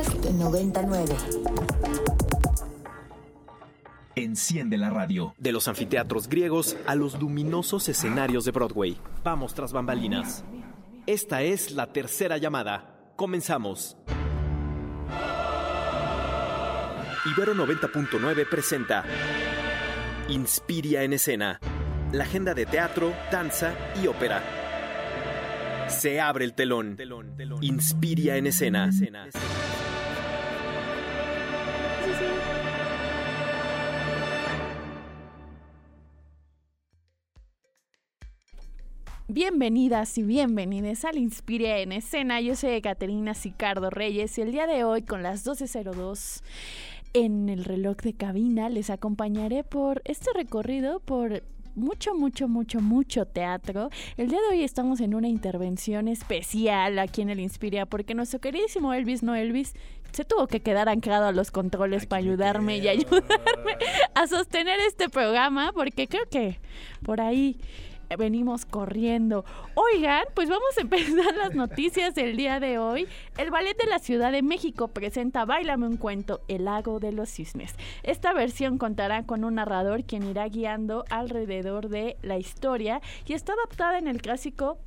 [0.00, 1.14] Podcast 99.
[4.14, 5.34] Enciende la radio.
[5.36, 8.96] De los anfiteatros griegos a los luminosos escenarios de Broadway.
[9.22, 10.42] Vamos tras bambalinas.
[11.06, 13.12] Esta es la tercera llamada.
[13.16, 13.98] Comenzamos.
[17.36, 19.04] Ibero 90.9 presenta
[20.30, 21.60] Inspiria en escena.
[22.12, 24.42] La agenda de teatro, danza y ópera.
[25.88, 26.96] Se abre el telón.
[27.60, 28.90] Inspiria en escena.
[39.32, 42.40] Bienvenidas y bienvenidos al Inspiria en Escena.
[42.40, 46.42] Yo soy Caterina Sicardo Reyes y el día de hoy con las 12.02
[47.12, 51.44] en el reloj de cabina les acompañaré por este recorrido por
[51.76, 53.90] mucho, mucho, mucho, mucho teatro.
[54.16, 58.40] El día de hoy estamos en una intervención especial aquí en el Inspiria porque nuestro
[58.40, 59.74] queridísimo Elvis, no Elvis,
[60.10, 63.76] se tuvo que quedar anclado a los controles para ayudarme y ayudarme
[64.12, 66.58] a sostener este programa porque creo que
[67.04, 67.60] por ahí
[68.16, 69.44] venimos corriendo.
[69.74, 73.06] Oigan, pues vamos a empezar las noticias del día de hoy.
[73.38, 77.28] El Ballet de la Ciudad de México presenta Bailame un cuento, El lago de los
[77.30, 77.74] cisnes.
[78.02, 83.52] Esta versión contará con un narrador quien irá guiando alrededor de la historia y está
[83.52, 84.78] adaptada en el clásico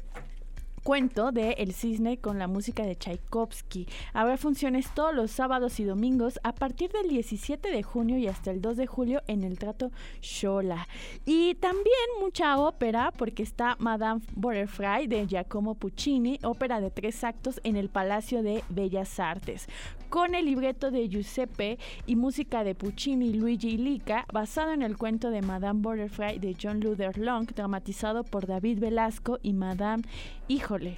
[0.83, 3.87] cuento de El Cisne con la música de Tchaikovsky.
[4.13, 8.51] Habrá funciones todos los sábados y domingos a partir del 17 de junio y hasta
[8.51, 10.87] el 2 de julio en el Trato Shola.
[11.25, 11.85] Y también
[12.19, 17.87] mucha ópera porque está Madame Butterfly de Giacomo Puccini, ópera de tres actos en el
[17.89, 19.67] Palacio de Bellas Artes,
[20.09, 25.29] con el libreto de Giuseppe y música de Puccini Luigi Lica, basado en el cuento
[25.31, 30.03] de Madame Butterfly de John Luther Long, dramatizado por David Velasco y Madame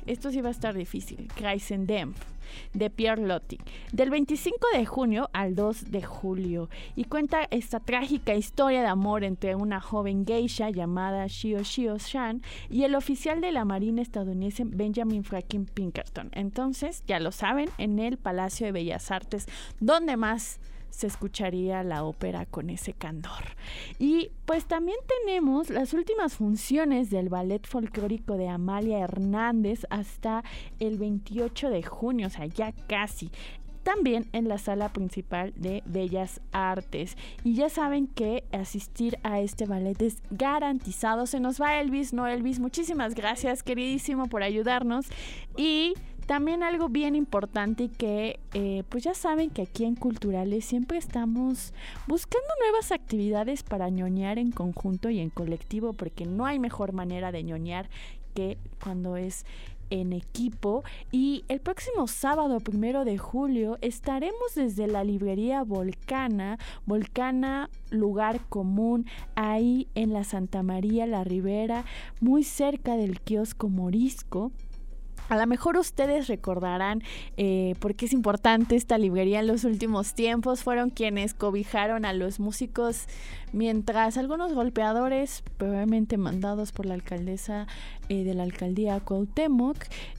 [0.06, 1.28] esto sí va a estar difícil.
[1.36, 2.14] Kreisendem
[2.74, 3.60] de Pierre Lotti,
[3.92, 9.24] del 25 de junio al 2 de julio, y cuenta esta trágica historia de amor
[9.24, 14.64] entre una joven geisha llamada Shio Shio Shan y el oficial de la Marina estadounidense
[14.66, 16.30] Benjamin Franklin Pinkerton.
[16.34, 19.48] Entonces, ya lo saben, en el Palacio de Bellas Artes,
[19.80, 20.60] donde más
[20.96, 23.56] se escucharía la ópera con ese candor.
[24.00, 30.44] Y pues también tenemos las últimas funciones del ballet folclórico de Amalia Hernández hasta
[30.80, 33.30] el 28 de junio, o sea, ya casi
[33.84, 37.18] también en la sala principal de Bellas Artes.
[37.44, 41.28] Y ya saben que asistir a este ballet es garantizado.
[41.28, 42.60] Se nos va Elvis, no Elvis.
[42.60, 45.06] Muchísimas gracias, queridísimo, por ayudarnos.
[45.56, 45.94] Y
[46.26, 51.74] también algo bien importante que eh, pues ya saben que aquí en Culturales siempre estamos
[52.08, 57.32] buscando nuevas actividades para ñoñar en conjunto y en colectivo porque no hay mejor manera
[57.32, 57.90] de ñoñar
[58.34, 59.46] que cuando es
[59.90, 60.84] en equipo.
[61.12, 69.06] Y el próximo sábado primero de julio estaremos desde la librería Volcana, Volcana lugar común
[69.36, 71.86] ahí en la Santa María la Ribera,
[72.20, 74.52] muy cerca del kiosco Morisco
[75.30, 77.04] a lo mejor ustedes recordarán
[77.38, 80.64] eh, por qué es importante esta librería en los últimos tiempos.
[80.64, 83.08] Fueron quienes cobijaron a los músicos
[83.56, 87.68] mientras algunos golpeadores, probablemente mandados por la alcaldesa
[88.10, 89.78] eh, de la alcaldía Cuauhtémoc,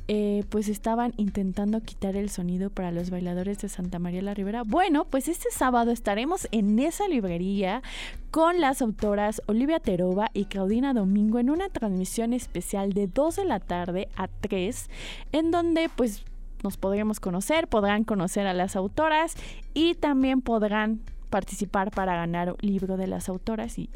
[0.09, 4.63] eh, pues estaban intentando quitar el sonido para los bailadores de Santa María la Ribera.
[4.65, 7.83] Bueno, pues este sábado estaremos en esa librería
[8.31, 13.45] con las autoras Olivia Teroba y Claudina Domingo en una transmisión especial de 2 de
[13.45, 14.91] la tarde a 3,
[15.33, 16.25] en donde pues
[16.63, 19.35] nos podremos conocer, podrán conocer a las autoras
[19.75, 23.91] y también podrán participar para ganar un libro de las autoras y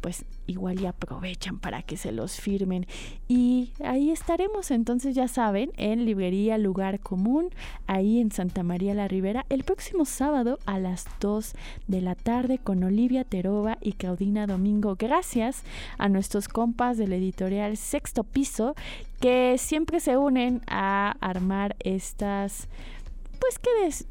[0.00, 2.86] pues igual y aprovechan para que se los firmen.
[3.26, 7.50] Y ahí estaremos, entonces ya saben, en Librería Lugar Común,
[7.86, 11.54] ahí en Santa María la Ribera, el próximo sábado a las 2
[11.86, 14.96] de la tarde con Olivia Teroba y Claudina Domingo.
[14.96, 15.64] Gracias
[15.98, 18.74] a nuestros compas del editorial Sexto Piso
[19.20, 22.68] que siempre se unen a armar estas
[23.38, 23.58] pues,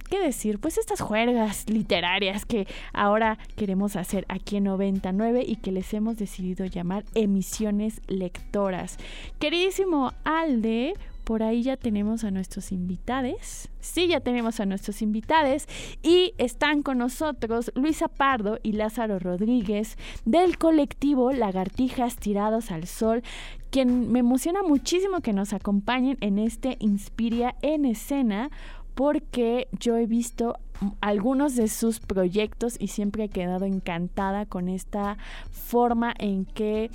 [0.10, 0.60] ¿qué, decir?
[0.60, 6.18] Pues estas juergas literarias que ahora queremos hacer aquí en 99 y que les hemos
[6.18, 8.98] decidido llamar emisiones lectoras.
[9.40, 10.94] Queridísimo Alde,
[11.28, 13.68] por ahí ya tenemos a nuestros invitados.
[13.82, 15.68] Sí, ya tenemos a nuestros invitados.
[16.02, 23.24] Y están con nosotros Luisa Pardo y Lázaro Rodríguez del colectivo Lagartijas Tirados al Sol,
[23.72, 28.50] quien me emociona muchísimo que nos acompañen en este Inspiria en Escena
[28.96, 30.56] porque yo he visto
[31.02, 35.18] algunos de sus proyectos y siempre he quedado encantada con esta
[35.52, 36.90] forma en que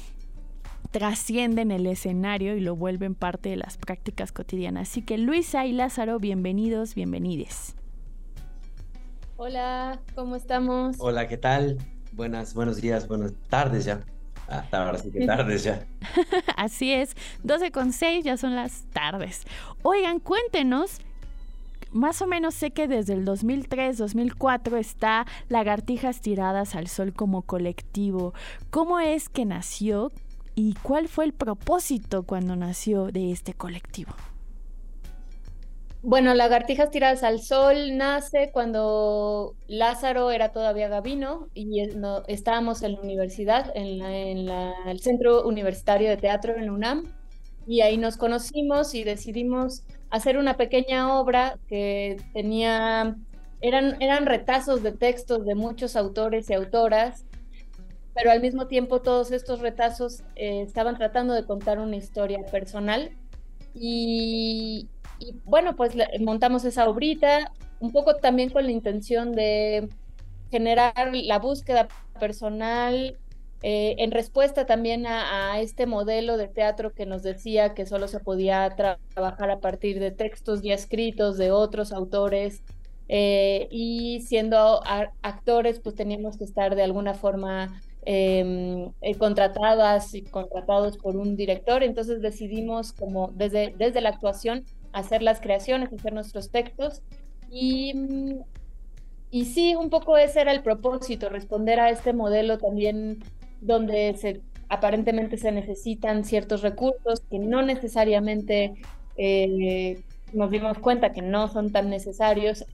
[0.92, 4.90] trascienden el escenario y lo vuelven parte de las prácticas cotidianas.
[4.90, 7.74] Así que Luisa y Lázaro, bienvenidos, bienvenides.
[9.38, 10.96] Hola, ¿cómo estamos?
[11.00, 11.78] Hola, ¿qué tal?
[12.12, 14.04] Buenas, buenos días, buenas tardes ya.
[14.46, 15.86] Hasta ahora sí que tardes ya.
[16.56, 19.44] Así es, 12 con 6 ya son las tardes.
[19.82, 21.00] Oigan, cuéntenos
[21.92, 28.32] más o menos sé que desde el 2003-2004 está Lagartijas Tiradas al Sol como colectivo.
[28.70, 30.10] ¿Cómo es que nació
[30.54, 34.12] y cuál fue el propósito cuando nació de este colectivo?
[36.04, 41.80] Bueno, Lagartijas Tiradas al Sol nace cuando Lázaro era todavía Gavino y
[42.26, 44.48] estábamos en la universidad, en,
[44.88, 47.04] el Centro Universitario de Teatro en UNAM,
[47.68, 53.14] y ahí nos conocimos y decidimos hacer una pequeña obra que tenía,
[53.60, 57.24] eran, eran retazos de textos de muchos autores y autoras,
[58.14, 63.16] pero al mismo tiempo todos estos retazos eh, estaban tratando de contar una historia personal
[63.74, 64.88] y,
[65.44, 69.88] bueno, pues montamos esa obrita, un poco también con la intención de
[70.50, 71.88] generar la búsqueda
[72.20, 73.16] personal
[73.64, 78.18] eh, en respuesta también a, este modelo de teatro que nos decía que solo se
[78.18, 78.68] podía
[79.14, 82.64] trabajar a partir de textos ya escritos de otros autores
[83.08, 84.82] eh, y siendo
[85.22, 91.82] actores pues teníamos que estar de alguna forma eh, contratadas y contratados por un director,
[91.82, 97.02] entonces decidimos como desde, desde la actuación hacer las creaciones, hacer nuestros textos.
[97.50, 97.94] Y,
[99.30, 103.18] y sí, un poco ese era el propósito, responder a este modelo también
[103.60, 108.74] donde aparentemente se necesitan ciertos recursos que no necesariamente
[109.16, 110.02] eh,
[110.32, 112.64] nos dimos cuenta que no son tan necesarios,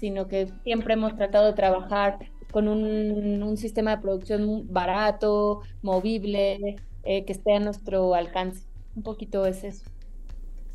[0.00, 2.18] sino que siempre hemos tratado de trabajar
[2.52, 8.62] con un, un sistema de producción barato, movible, eh, que esté a nuestro alcance.
[8.94, 9.84] Un poquito es eso.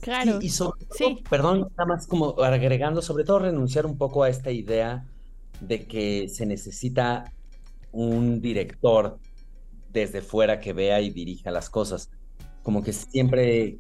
[0.02, 0.40] Claro.
[0.42, 4.52] y sobre todo, perdón, nada más como agregando, sobre todo renunciar un poco a esta
[4.52, 5.06] idea
[5.60, 7.34] de que se necesita
[7.92, 9.18] un director
[9.92, 12.12] desde fuera que vea y dirija las cosas.
[12.62, 13.80] Como que siempre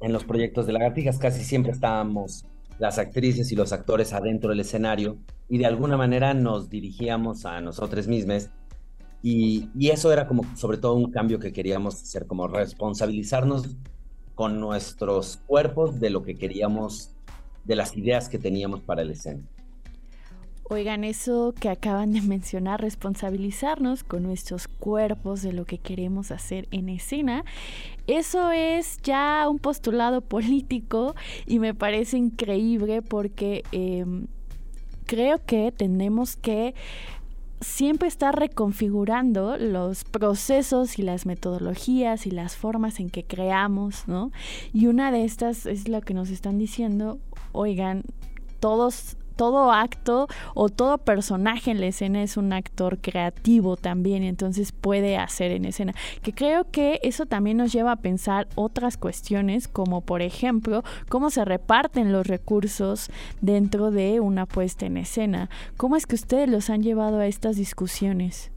[0.00, 2.44] en los proyectos de lagartijas casi siempre estábamos
[2.78, 5.18] las actrices y los actores adentro del escenario
[5.48, 8.48] y de alguna manera nos dirigíamos a nosotros mismos
[9.22, 13.76] y, y, eso era como sobre todo un cambio que queríamos hacer, como responsabilizarnos
[14.34, 17.10] con nuestros cuerpos de lo que queríamos,
[17.64, 19.40] de las ideas que teníamos para el escena.
[20.66, 26.68] Oigan, eso que acaban de mencionar, responsabilizarnos con nuestros cuerpos de lo que queremos hacer
[26.70, 27.44] en escena,
[28.06, 31.14] eso es ya un postulado político
[31.46, 34.26] y me parece increíble porque em,
[35.06, 36.74] creo que tenemos que
[37.60, 44.32] siempre está reconfigurando los procesos y las metodologías y las formas en que creamos, ¿no?
[44.72, 47.18] Y una de estas es lo que nos están diciendo,
[47.52, 48.02] oigan,
[48.60, 54.72] todos todo acto o todo personaje en la escena es un actor creativo también, entonces
[54.72, 55.94] puede hacer en escena.
[56.22, 61.30] Que creo que eso también nos lleva a pensar otras cuestiones, como por ejemplo, cómo
[61.30, 63.10] se reparten los recursos
[63.40, 65.48] dentro de una puesta en escena.
[65.76, 68.50] ¿Cómo es que ustedes los han llevado a estas discusiones?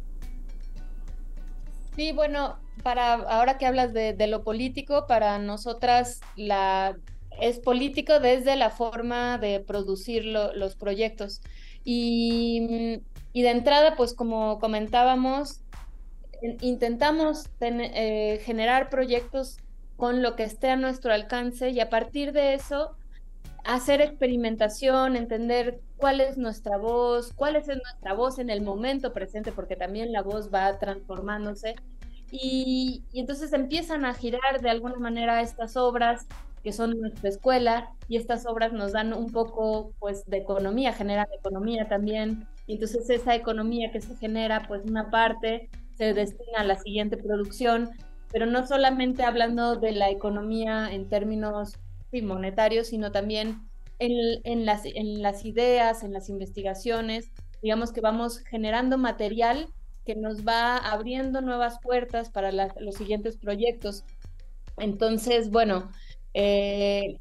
[1.96, 6.96] Sí, bueno, para ahora que hablas de, de lo político, para nosotras la
[7.42, 11.42] es político desde la forma de producir los proyectos.
[11.84, 13.02] Y,
[13.34, 15.62] de entrada, pues como comentábamos,
[16.62, 19.58] intentamos eh, generar proyectos
[19.96, 22.96] con lo que esté a nuestro alcance y a partir de eso
[23.64, 29.52] hacer experimentación, entender cuál es nuestra voz, cuál es nuestra voz en el momento presente,
[29.52, 31.76] porque también la voz va transformándose.
[32.32, 36.28] Y, y entonces empiezan a girar de alguna manera estas obras
[36.64, 41.28] que son nuestra escuela, y estas obras nos dan un poco pues de economía, generan
[41.38, 46.64] economía también, y entonces esa economía que se genera, pues una parte se destina a
[46.64, 47.90] la siguiente producción,
[48.32, 51.78] pero no solamente hablando de la economía en términos
[52.12, 53.62] monetarios, sino también
[54.00, 54.12] en,
[54.44, 59.68] en, las, en las ideas, en las investigaciones, digamos que vamos generando material
[60.06, 64.04] que nos va abriendo nuevas puertas para los siguientes proyectos.
[64.78, 65.90] Entonces, bueno,
[66.34, 67.18] eh,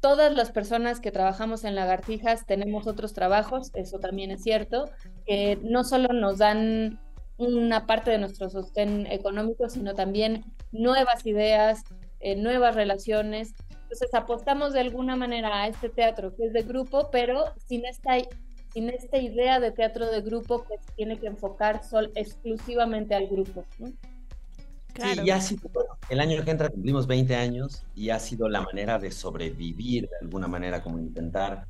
[0.00, 4.90] todas las personas que trabajamos en lagartijas tenemos otros trabajos, eso también es cierto,
[5.26, 7.00] que no solo nos dan
[7.38, 11.84] una parte de nuestro sostén económico, sino también nuevas ideas,
[12.20, 13.54] eh, nuevas relaciones.
[13.70, 18.18] Entonces apostamos de alguna manera a este teatro que es de grupo, pero sin esta,
[18.72, 23.64] sin esta idea de teatro de grupo que tiene que enfocar sol, exclusivamente al grupo.
[24.96, 25.70] Sí, ya ha sido,
[26.08, 30.16] el año que entra cumplimos 20 años y ha sido la manera de sobrevivir de
[30.22, 31.66] alguna manera, como intentar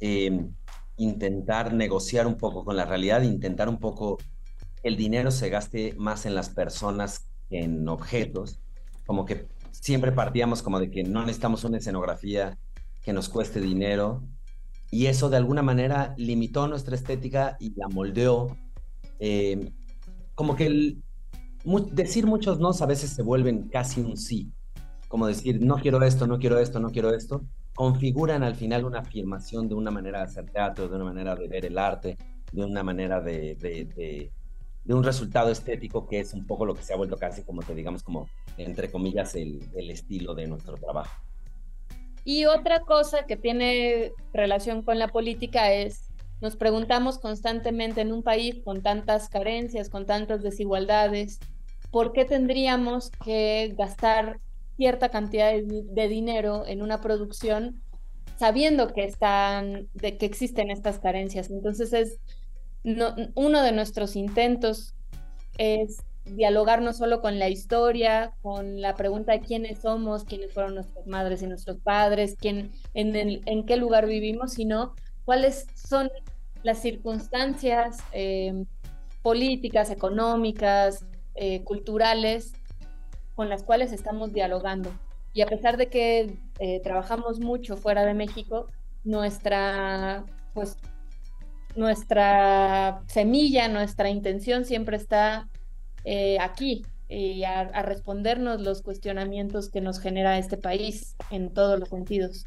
[0.00, 0.52] em,
[0.98, 4.18] intentar negociar un poco con la realidad, intentar un poco
[4.82, 8.60] el dinero se gaste más en las personas que en objetos,
[9.06, 12.58] como que siempre partíamos como de que no necesitamos una escenografía
[13.02, 14.22] que nos cueste dinero.
[14.90, 18.56] Y eso de alguna manera limitó nuestra estética y la moldeó.
[19.20, 19.72] Eh,
[20.34, 21.02] como que el,
[21.92, 24.52] decir muchos no a veces se vuelven casi un sí,
[25.08, 27.42] como decir no quiero esto, no quiero esto, no quiero esto,
[27.74, 31.48] configuran al final una afirmación de una manera de hacer teatro, de una manera de
[31.48, 32.16] ver el arte,
[32.52, 34.32] de una manera de, de,
[34.92, 37.74] un resultado estético que es un poco lo que se ha vuelto casi como te
[37.74, 41.14] digamos como entre comillas el, el estilo de nuestro trabajo.
[42.24, 46.07] Y otra cosa que tiene relación con la política es,
[46.40, 51.38] nos preguntamos constantemente en un país con tantas carencias, con tantas desigualdades,
[51.90, 54.40] ¿por qué tendríamos que gastar
[54.78, 57.82] cierta cantidad de, dinero en una producción
[58.38, 61.50] sabiendo que están, que existen estas carencias.
[61.50, 62.20] Entonces es
[63.34, 64.94] uno de nuestros intentos
[65.58, 70.76] es dialogar no solo con la historia, con la pregunta de quiénes somos, quiénes fueron
[70.76, 74.94] nuestras madres y nuestros padres, quién, en, en qué lugar vivimos, sino
[75.28, 76.10] cuáles son
[76.62, 78.64] las circunstancias eh,
[79.20, 81.04] políticas, económicas,
[81.34, 82.54] eh, culturales
[83.34, 84.90] con las cuales estamos dialogando.
[85.34, 88.68] Y a pesar de que eh, trabajamos mucho fuera de México,
[89.04, 90.78] nuestra, pues,
[91.76, 95.46] nuestra semilla, nuestra intención siempre está
[96.40, 102.46] aquí y a respondernos los cuestionamientos que nos genera este país en todos los sentidos.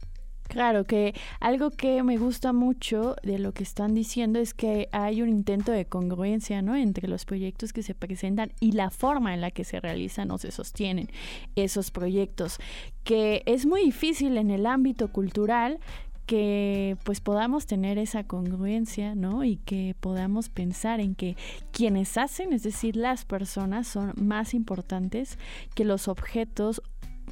[0.51, 5.21] Claro, que algo que me gusta mucho de lo que están diciendo es que hay
[5.21, 6.75] un intento de congruencia, ¿no?
[6.75, 10.37] Entre los proyectos que se presentan y la forma en la que se realizan o
[10.37, 11.07] se sostienen
[11.55, 12.57] esos proyectos,
[13.05, 15.79] que es muy difícil en el ámbito cultural
[16.25, 19.45] que pues podamos tener esa congruencia, ¿no?
[19.45, 21.37] Y que podamos pensar en que
[21.71, 25.39] quienes hacen, es decir, las personas son más importantes
[25.75, 26.81] que los objetos,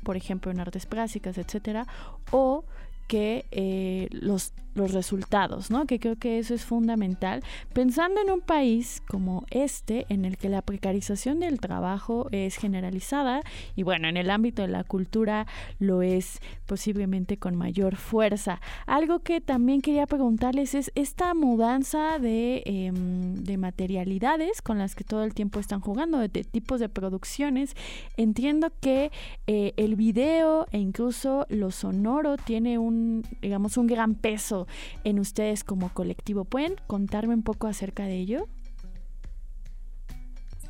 [0.03, 1.85] por ejemplo, en artes plásticas, etcétera,
[2.31, 2.63] o
[3.09, 5.86] que eh, los los resultados, ¿no?
[5.86, 7.43] Que creo que eso es fundamental.
[7.74, 13.41] Pensando en un país como este, en el que la precarización del trabajo es generalizada
[13.75, 15.45] y bueno, en el ámbito de la cultura
[15.79, 18.62] lo es posiblemente con mayor fuerza.
[18.88, 25.03] Algo que también quería preguntarles es esta mudanza de, em, de materialidades con las que
[25.03, 27.75] todo el tiempo están jugando, de, tipos de producciones.
[28.15, 29.12] Entiendo que
[29.48, 34.67] eh, el video e incluso lo sonoro tiene un, digamos, un gran peso
[35.03, 36.45] en ustedes como colectivo.
[36.45, 38.47] ¿Pueden contarme un poco acerca de ello?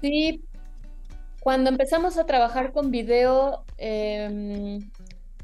[0.01, 0.44] Sí,
[1.41, 4.89] cuando empezamos a trabajar con video, em,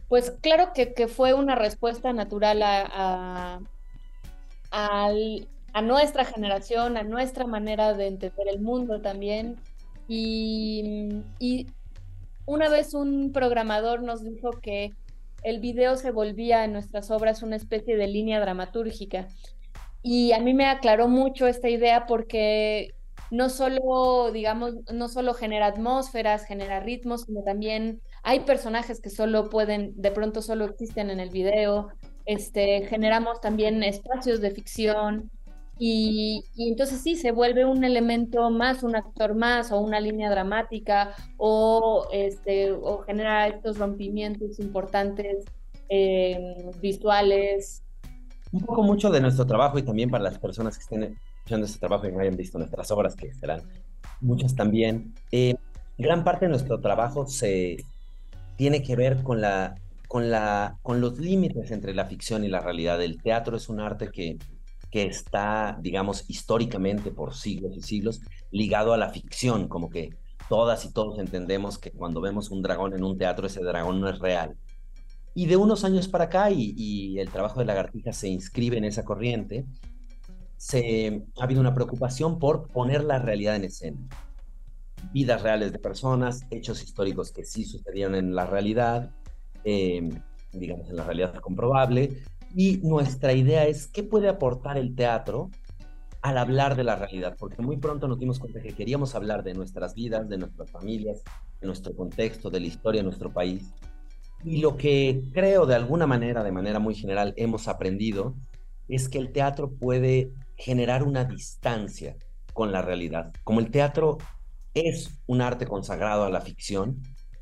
[0.07, 3.59] pues claro que, fue una respuesta natural a,
[4.71, 9.55] a, nuestra generación, a nuestra manera de entender el mundo también.
[10.07, 11.67] Y, y
[12.45, 14.93] una vez un programador nos dijo que
[15.45, 19.27] el video se volvía en nuestras obras una especie de línea dramatúrgica.
[20.01, 22.95] Y a mí me aclaró mucho esta idea porque
[23.29, 29.49] no solo, digamos, no solo genera atmósferas, genera ritmos, sino también hay personajes que solo
[29.51, 31.89] pueden, de pronto solo existen en el video.
[32.25, 35.29] Este, generamos también espacios de ficción,
[35.77, 41.13] y, entonces sí, se vuelve un elemento más, un actor más, o una línea dramática,
[41.37, 45.45] o, este, o genera estos rompimientos importantes
[45.89, 47.83] eh, visuales.
[48.51, 51.79] Un poco mucho de nuestro trabajo y también para las personas que estén escuchando este
[51.79, 53.61] trabajo y no hayan visto nuestras obras, que serán
[54.21, 55.13] muchas también.
[55.31, 55.55] Eh,
[55.97, 57.83] gran parte de nuestro trabajo se
[58.55, 59.75] tiene que ver con la,
[60.07, 63.01] con la, con los límites entre la ficción y la realidad.
[63.01, 64.37] El teatro es un arte que
[64.95, 70.15] que está, digamos, históricamente por siglos y siglos ligado a la ficción, como que
[70.47, 74.07] todas y todos entendemos que cuando vemos un dragón en un teatro, ese dragón no
[74.07, 74.55] es real.
[75.33, 79.03] Y de unos años para acá, y, el trabajo de Lagartija se inscribe en esa
[79.03, 79.65] corriente,
[80.55, 83.99] se, ha habido una preocupación por poner la realidad en escena.
[85.11, 89.11] Vidas reales de personas, hechos históricos que sí sucedieron en la realidad,
[89.65, 90.09] eh,
[90.53, 92.23] digamos en la realidad comprobable,
[92.55, 95.49] y nuestra idea es qué puede aportar el teatro
[96.21, 99.53] al hablar de la realidad, porque muy pronto nos dimos cuenta que queríamos hablar de
[99.53, 101.21] nuestras vidas, de nuestras familias,
[101.59, 103.73] de nuestro contexto, de la historia de nuestro país.
[104.43, 108.35] Y lo que creo de alguna manera, de manera muy general, hemos aprendido
[108.87, 112.15] es que el teatro puede generar una distancia
[112.53, 113.33] con la realidad.
[113.43, 114.17] Como el teatro
[114.73, 117.01] es un arte consagrado a la ficción,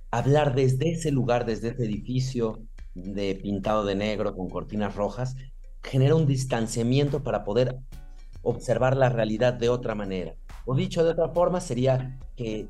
[0.10, 5.36] hablar desde ese lugar, desde ese edificio, de pintado de negro con cortinas rojas,
[5.82, 7.78] genera un distanciamiento para poder
[8.42, 10.36] observar la realidad de otra manera.
[10.66, 12.68] O dicho de otra forma, sería que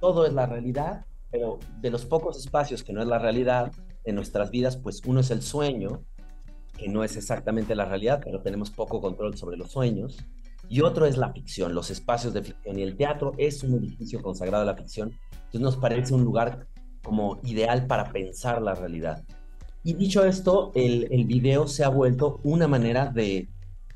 [0.00, 3.72] todo es la realidad, pero de los pocos espacios que no es la realidad
[4.04, 6.04] en nuestras vidas, pues uno es el sueño,
[6.76, 10.18] que no es exactamente la realidad, pero tenemos poco control sobre los sueños.
[10.68, 12.78] Y otro es la ficción, los espacios de ficción.
[12.78, 15.12] Y el teatro es un edificio consagrado a la ficción.
[15.32, 16.66] Entonces nos parece un lugar
[17.02, 19.24] como ideal para pensar la realidad.
[19.86, 23.46] Y dicho esto, el, video se ha vuelto una manera de,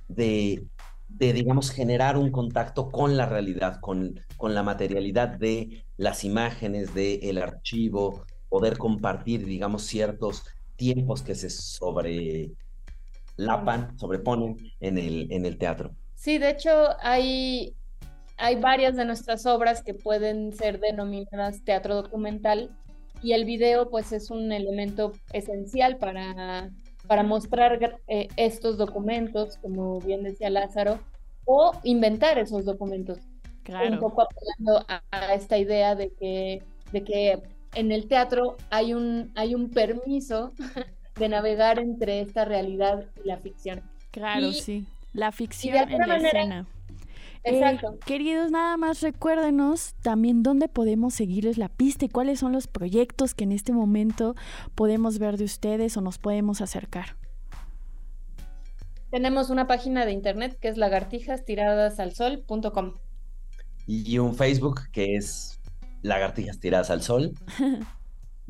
[0.06, 0.64] de,
[1.08, 6.94] de, digamos, generar un contacto con la realidad, con, con la materialidad de las imágenes,
[6.94, 10.44] del el archivo, poder compartir, digamos, ciertos
[10.76, 12.52] tiempos que se sobre
[13.34, 15.90] lapan, sobreponen en el, en el teatro.
[16.14, 16.70] Sí, de hecho
[17.00, 17.74] hay,
[18.36, 22.70] hay varias de nuestras obras que pueden ser denominadas teatro documental
[23.22, 26.70] y el video pues es un elemento esencial para,
[27.06, 30.98] para mostrar eh, estos documentos, como bien decía Lázaro,
[31.44, 33.18] o inventar esos documentos.
[33.62, 33.92] Claro.
[33.92, 36.62] Un poco apoyando a, a, esta idea de que,
[36.92, 37.42] de que
[37.74, 40.52] en el teatro hay un, hay un permiso
[41.16, 43.82] de navegar entre esta realidad y la ficción.
[44.10, 44.86] Claro, y, sí.
[45.12, 46.66] La ficción en la manera, escena.
[47.44, 47.94] Exacto.
[47.94, 52.66] Eh, queridos, nada más recuérdenos también dónde podemos seguirles la pista y cuáles son los
[52.66, 54.34] proyectos que en este momento
[54.74, 57.16] podemos ver de ustedes o nos podemos acercar.
[59.10, 62.94] Tenemos una página de internet que es lagartijastiradasal.com.
[63.86, 65.58] Y un Facebook que es
[66.02, 67.32] Lagartijas Tiradas al Sol.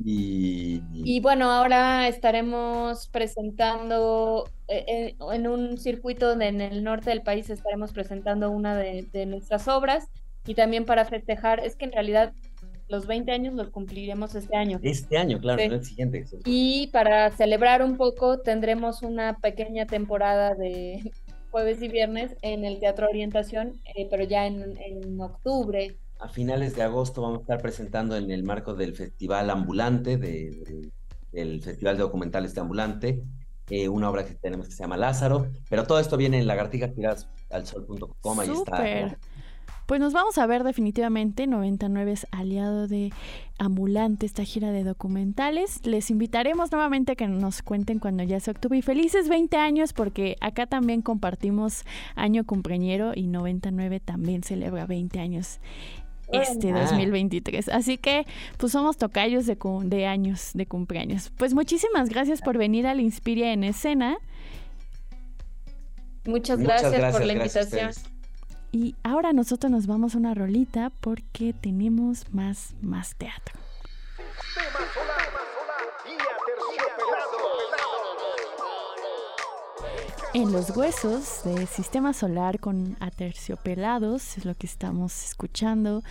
[0.02, 0.82] Y...
[0.92, 1.20] y...
[1.20, 7.92] bueno, ahora estaremos presentando en, eh, en, un circuito en el norte del país, estaremos
[7.92, 10.08] presentando una de, de, nuestras obras
[10.46, 12.32] y también para festejar, es que en realidad
[12.90, 14.80] los 20 años los cumpliremos este año.
[14.82, 15.68] Este año, claro, Sí.
[15.68, 16.24] el siguiente.
[16.44, 21.10] Y para celebrar un poco tendremos una pequeña temporada de
[21.50, 26.76] jueves y viernes en el Teatro Orientación, eh, pero ya en, en octubre a finales
[26.76, 30.90] de agosto vamos a estar presentando en el marco del Festival Ambulante, de, de,
[31.32, 33.22] del Festival de Documentales de Ambulante,
[33.68, 38.40] eh, una obra que tenemos que se llama Lázaro, pero todo esto viene en lagartijastirasalsol.com,
[38.40, 39.16] ahí está.
[39.90, 43.12] Pues nos vamos a ver definitivamente, 99 es aliado de
[43.58, 45.84] Ambulante, esta gira de documentales.
[45.84, 49.92] Les invitaremos nuevamente a que nos cuenten cuando ya se octubre y felices 20 años
[49.92, 51.82] porque acá también compartimos
[52.14, 55.58] año cumpleañero y 99 también celebra 20 años
[56.32, 56.80] este Ah.
[56.80, 57.68] 2023.
[57.68, 61.30] Así que pues somos tocayos de, de años, de cumpleaños.
[61.36, 64.18] Pues muchísimas gracias por venir al Inspiria en escena.
[66.24, 68.10] Muchas gracias, Muchas gracias por la gracias invitación.
[68.72, 73.58] Y ahora nosotros nos vamos a una rolita porque tenemos más, más teatro.
[80.32, 86.04] En los huesos de Sistema Solar con aterciopelados es lo que estamos escuchando.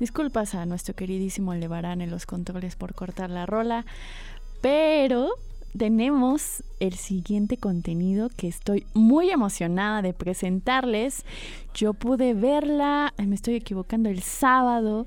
[0.00, 3.84] Disculpas a nuestro queridísimo Levarán en los controles por cortar la rola,
[4.62, 5.28] pero
[5.76, 11.26] tenemos el siguiente contenido que estoy muy emocionada de presentarles.
[11.74, 15.06] Yo pude verla, me estoy equivocando, el sábado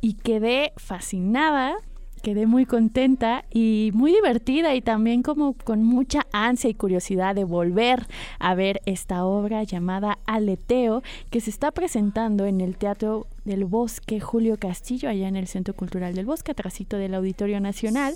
[0.00, 1.76] y quedé fascinada
[2.20, 7.44] quedé muy contenta y muy divertida y también como con mucha ansia y curiosidad de
[7.44, 8.06] volver
[8.38, 14.20] a ver esta obra llamada Aleteo que se está presentando en el Teatro del Bosque
[14.20, 18.14] Julio Castillo allá en el Centro Cultural del Bosque, atrásito del Auditorio Nacional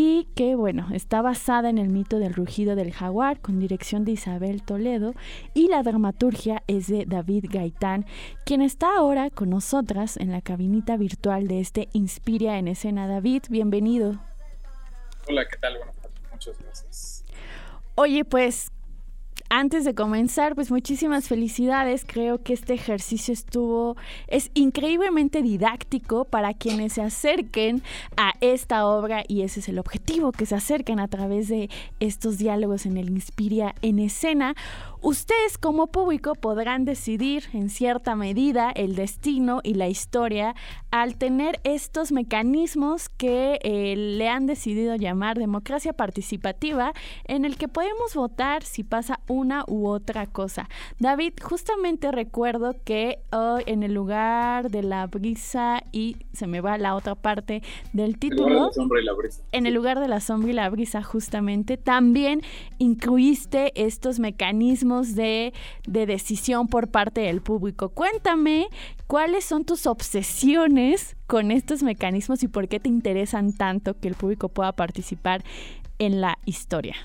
[0.00, 4.12] y que bueno, está basada en el mito del rugido del jaguar con dirección de
[4.12, 5.12] Isabel Toledo
[5.54, 8.06] y la dramaturgia es de David Gaitán,
[8.46, 13.08] quien está ahora con nosotras en la cabinita virtual de este Inspiria en escena.
[13.08, 14.20] David, bienvenido.
[15.26, 15.74] Hola, ¿qué tal?
[15.74, 17.24] Tardes, muchas gracias.
[17.96, 18.70] Oye, pues
[19.50, 22.04] antes de comenzar, pues muchísimas felicidades.
[22.06, 27.82] Creo que este ejercicio estuvo, es increíblemente didáctico para quienes se acerquen
[28.16, 32.38] a esta obra y ese es el objetivo, que se acerquen a través de estos
[32.38, 34.54] diálogos en el Inspiria en escena.
[35.00, 40.56] Ustedes como público podrán decidir en cierta medida el destino y la historia
[40.90, 46.94] al tener estos mecanismos que eh, le han decidido llamar democracia participativa
[47.26, 50.68] en el que podemos votar si pasa una u otra cosa.
[50.98, 56.76] David, justamente recuerdo que oh, en el lugar de la brisa y se me va
[56.76, 58.48] la otra parte del título.
[58.48, 59.42] El lugar de la sombra y la brisa.
[59.52, 62.42] En el lugar de la sombra y la brisa, justamente, también
[62.78, 65.52] incluiste estos mecanismos de,
[65.86, 67.90] de decisión por parte del público.
[67.90, 68.68] Cuéntame
[69.06, 74.14] cuáles son tus obsesiones con estos mecanismos y por qué te interesan tanto que el
[74.14, 75.44] público pueda participar
[75.98, 76.96] en la historia.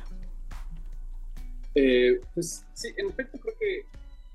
[1.75, 3.85] Eh, pues sí, en efecto creo que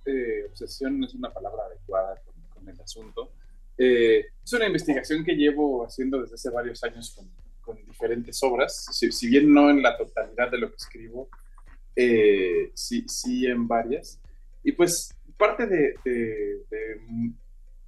[0.07, 2.21] eh, obsesión es una palabra adecuada
[2.55, 3.31] con, el asunto.
[3.79, 7.31] Eh, es una investigación que llevo haciendo desde hace varios años con,
[7.61, 11.29] con diferentes obras, si, si, bien no en la totalidad de lo que escribo,
[12.01, 14.21] eh, sí, sí en varias.
[14.63, 17.01] Y pues parte de, de, de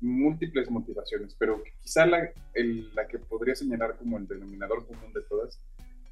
[0.00, 5.22] múltiples motivaciones, pero quizá la, el, la que podría señalar como el denominador común de
[5.22, 5.60] todas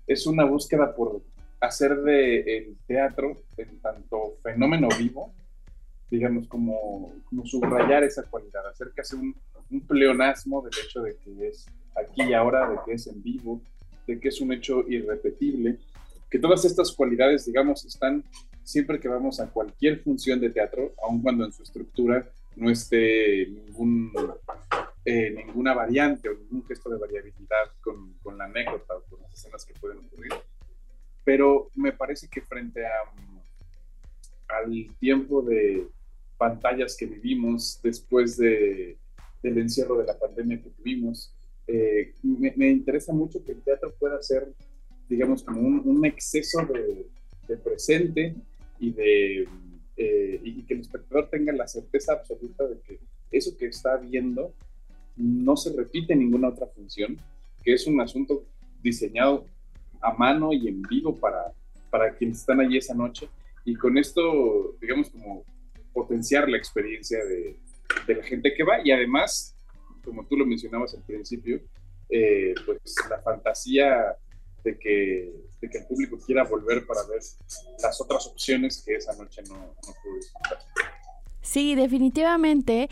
[0.06, 1.22] es una búsqueda por
[1.61, 5.34] hacer de el teatro en tanto fenómeno vivo,
[6.08, 9.34] digamos, como, como subrayar esa cualidad, hacer casi un,
[9.70, 13.61] un pleonasmo del hecho de que es aquí y ahora, de que es en vivo,
[14.06, 15.78] de que es un hecho irrepetible,
[16.31, 18.25] que todas estas cualidades, digamos, están
[18.62, 23.47] siempre que vamos a cualquier función de teatro, aun cuando en su estructura no esté
[23.47, 24.12] ningún,
[25.05, 29.33] eh, ninguna variante o ningún gesto de variabilidad con, con, la anécdota o con las
[29.33, 30.33] escenas que pueden ocurrir.
[31.25, 32.91] Pero me parece que frente a,
[34.49, 35.88] al tiempo de
[36.37, 38.99] pantallas que vivimos después de,
[39.43, 41.35] del encierro de la pandemia que tuvimos,
[41.67, 44.49] eh, me, me, interesa mucho que el teatro pueda ser,
[45.09, 47.07] digamos, como un, un exceso de,
[47.47, 48.35] de, presente
[48.79, 49.49] y de
[49.97, 54.53] eh, y que el espectador tenga la certeza absoluta de que eso que está viendo
[55.16, 57.18] no se repite en ninguna otra función,
[57.64, 58.44] que es un asunto
[58.81, 59.44] diseñado
[60.01, 61.53] a mano y en vivo para,
[61.90, 63.29] para quienes están allí esa noche.
[63.64, 65.44] Y con esto, digamos, como
[65.92, 67.57] potenciar la experiencia de,
[68.07, 69.57] de la gente que va y además,
[70.05, 71.61] como tú lo mencionabas al principio,
[72.09, 74.16] eh, pues la fantasía
[74.64, 77.21] de que, de que, el público quiera volver para ver
[77.83, 80.59] las otras opciones que esa noche no, no pudo disfrutar.
[81.42, 82.88] Sí, definitivamente.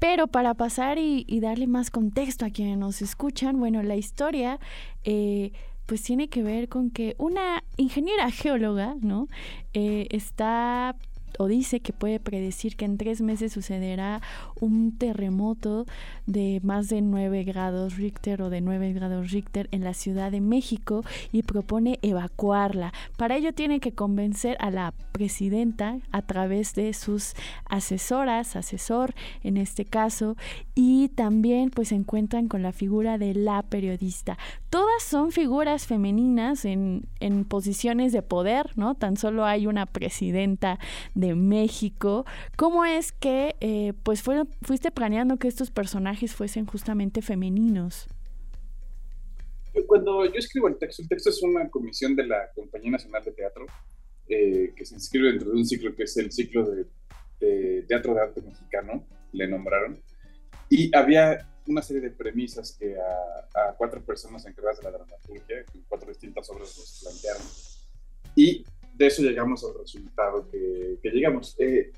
[0.00, 4.58] Pero para pasar y, darle más contexto a quienes nos escuchan, bueno, la historia
[5.04, 5.52] eh,
[5.84, 9.28] pues tiene que ver con que una ingeniera geóloga, ¿no?
[9.74, 10.96] Eh, está
[11.38, 14.20] o dice que puede predecir que en tres meses sucederá
[14.60, 15.86] un terremoto
[16.26, 20.40] de más de 9 grados Richter o de 9 grados Richter en la Ciudad de
[20.40, 22.92] México y propone evacuarla.
[23.16, 27.34] Para ello tiene que convencer a la presidenta a través de sus
[27.66, 30.36] asesoras, asesor en este caso,
[30.74, 34.38] y también pues se encuentran con la figura de la periodista.
[34.70, 38.94] Todas son figuras femeninas en, en posiciones de poder, ¿no?
[38.94, 40.78] Tan solo hay una presidenta
[41.16, 42.24] de México.
[42.56, 48.06] ¿Cómo es que eh, pues fue, fuiste planeando que estos personajes fuesen justamente femeninos?
[49.88, 53.32] Cuando yo escribo el texto, el texto es una comisión de la Compañía Nacional de
[53.32, 53.66] Teatro
[54.28, 58.20] eh, que se inscribe dentro de un ciclo que es el ciclo de Teatro de
[58.20, 60.00] Arte Mexicano, le nombraron.
[60.70, 65.58] Y había una serie de premisas que a, a, cuatro personas encargadas de la dramaturgia,
[65.58, 67.42] en cuatro distintas obras nos plantearon.
[68.34, 71.56] Y de eso llegamos al resultado que, que llegamos.
[71.58, 71.90] Eh,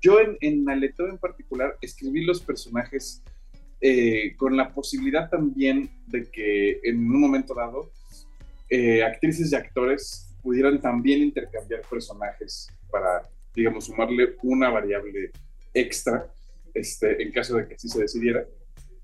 [0.00, 3.22] yo en, en en particular escribí los personajes
[3.82, 7.90] eh, con la posibilidad también de que en un momento dado
[8.68, 15.30] eh, actrices y actores pudieran también intercambiar personajes para, digamos, sumarle una variable
[15.74, 16.30] extra
[16.74, 18.44] este, en caso de que así se decidiera.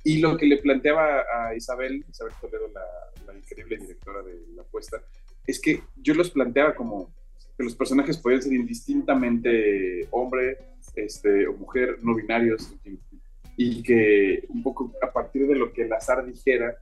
[0.05, 2.85] Y lo que le planteaba a Isabel, Isabel Toledo, la,
[3.27, 5.03] la increíble directora de la puesta,
[5.47, 7.13] es que yo los planteaba como
[7.57, 10.59] que los personajes podían ser indistintamente hombre
[10.95, 12.75] este, o mujer, no binarios,
[13.57, 16.77] y que un poco a partir de lo que el azar dijera,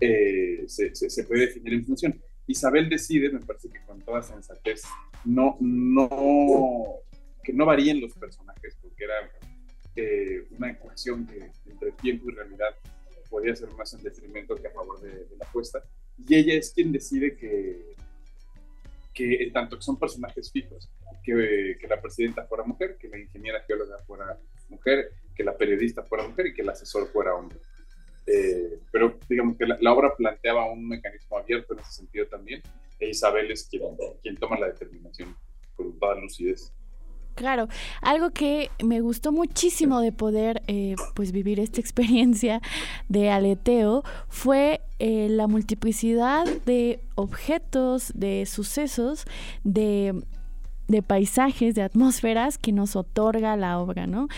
[0.00, 2.20] eh, se, se, se, puede definir en función.
[2.46, 4.82] Isabel decide, me parece que con toda sensatez,
[5.24, 6.96] no, no,
[7.42, 9.14] que no varíen los personajes, porque era
[9.96, 12.74] eh, una ecuación que entre tiempo y realidad
[13.28, 15.82] podía ser más en detrimento que a favor de, de la apuesta.
[16.18, 17.96] Y ella es quien decide que,
[19.14, 20.90] que tanto que son personajes fijos,
[21.22, 26.02] que, que, la presidenta fuera mujer, que la ingeniera geóloga fuera mujer, que la periodista
[26.02, 27.58] fuera mujer y que el asesor fuera hombre.
[28.26, 32.62] Eh, pero digamos que la, la, obra planteaba un mecanismo abierto en ese sentido también,
[32.98, 33.82] e Isabel es quien,
[34.22, 35.34] quien toma la determinación
[35.74, 36.72] con toda lucidez.
[37.34, 37.68] Claro,
[38.02, 42.60] algo que me gustó muchísimo de poder eh, pues vivir esta experiencia
[43.08, 49.24] de aleteo fue eh, la multiplicidad de objetos, de sucesos,
[49.64, 50.22] de
[50.88, 54.28] de paisajes, de atmósferas que nos otorga la obra, ¿no?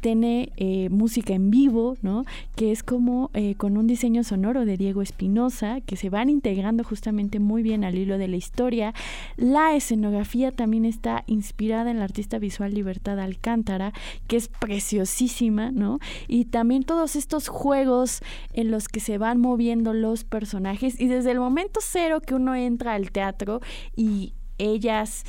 [0.00, 2.24] Tiene eh, música en vivo, ¿no?
[2.54, 6.84] Que es como eh, con un diseño sonoro de Diego Espinosa, que se van integrando
[6.84, 8.94] justamente muy bien al hilo de la historia.
[9.36, 13.92] La escenografía también está inspirada en la artista visual Libertad Alcántara,
[14.26, 15.98] que es preciosísima, ¿no?
[16.28, 18.22] Y también todos estos juegos
[18.52, 22.54] en los que se van moviendo los personajes y desde el momento cero que uno
[22.54, 23.60] entra al teatro
[23.94, 25.24] y ellas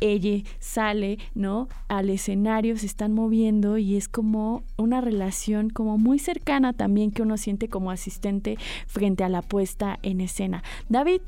[0.00, 1.68] ella sale, ¿no?
[1.88, 7.22] Al escenario, se están moviendo y es como una relación como muy cercana también que
[7.22, 8.56] uno siente como asistente
[8.86, 10.62] frente a la puesta en escena.
[10.88, 11.22] David,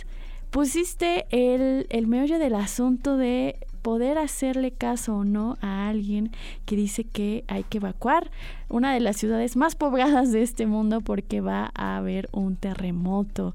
[0.50, 6.30] pusiste el, el meollo del asunto de poder hacerle caso o no a alguien
[6.66, 8.30] que dice que hay que evacuar
[8.68, 13.54] una de las ciudades más pobladas de este mundo porque va a haber un terremoto.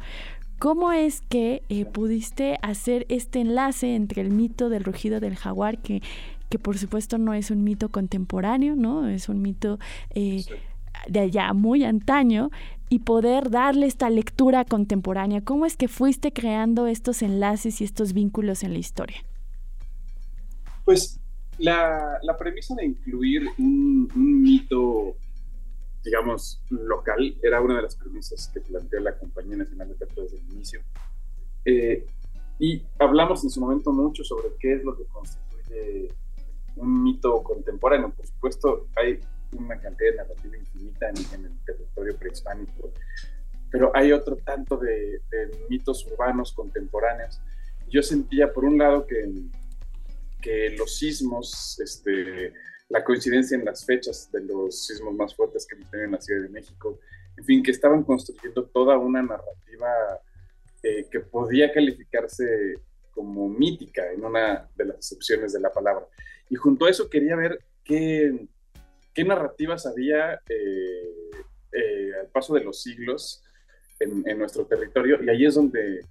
[0.64, 5.80] ¿Cómo es que eh, pudiste hacer este enlace entre el mito del rugido del jaguar,
[5.80, 6.02] que,
[6.48, 9.10] que por supuesto no es un mito contemporáneo, ¿no?
[9.10, 9.78] Es un mito
[10.12, 10.46] eh,
[11.10, 12.50] de allá muy antaño,
[12.88, 15.42] y poder darle esta lectura contemporánea?
[15.42, 19.18] ¿Cómo es que fuiste creando estos enlaces y estos vínculos en la historia?
[20.86, 21.20] Pues
[21.58, 25.18] la, la premisa de incluir un, un mito
[26.04, 30.38] digamos, local, era una de las premisas que planteó la Compañía Nacional de Teatro desde
[30.38, 30.82] el inicio.
[31.66, 32.06] Eh,
[32.60, 36.10] y hablamos en su momento mucho sobre qué es lo que constituye
[36.76, 38.12] un mito contemporáneo.
[38.12, 39.20] Por supuesto, hay
[39.54, 42.92] una cantidad de narrativa infinita en, el territorio prehispánico,
[43.72, 47.40] pero hay otro tanto de, de, mitos urbanos contemporáneos.
[47.90, 49.32] Yo sentía, por un lado, que,
[50.42, 52.54] que los sismos, este,
[52.94, 56.22] la coincidencia en las fechas de los sismos más fuertes que hemos tenido en la
[56.22, 57.00] Ciudad de México,
[57.36, 59.90] en fin, que estaban construyendo toda una narrativa
[60.84, 62.76] eh, que podía calificarse
[63.10, 66.06] como mítica en una de las excepciones de la palabra.
[66.52, 68.46] Y junto a eso quería ver qué,
[69.12, 71.32] qué narrativas había eh,
[71.72, 73.44] eh, al paso de los siglos
[74.00, 76.02] en, en, nuestro territorio, y ahí es donde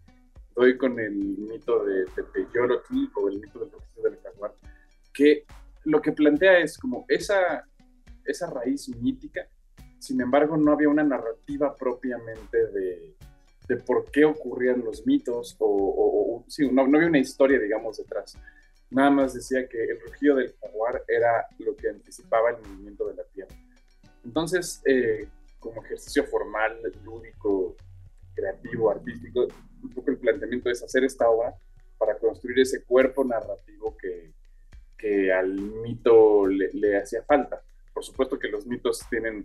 [0.57, 4.53] doy con el mito de Tepeyorotl o el mito del proceso del jaguar,
[5.15, 5.45] que
[5.85, 7.67] lo que plantea es como esa,
[8.25, 9.47] esa raíz mítica,
[9.99, 13.15] sin embargo no había una narrativa propiamente de,
[13.69, 17.99] de por qué ocurrían los mitos, o, o, sí, no, no, había una historia, digamos,
[17.99, 18.37] detrás.
[18.91, 23.15] Nada más decía que el rugido del jaguar era lo que anticipaba el movimiento de
[23.15, 23.55] la Tierra.
[24.25, 27.77] Entonces, eh, como ejercicio formal, lúdico,
[28.35, 29.49] creativo, artístico,
[29.83, 31.55] un poco el planteamiento es hacer esta obra
[31.99, 34.33] para construir ese cuerpo narrativo que,
[35.03, 37.61] que al mito le, le, hacía falta.
[37.93, 39.45] Por supuesto que los mitos tienen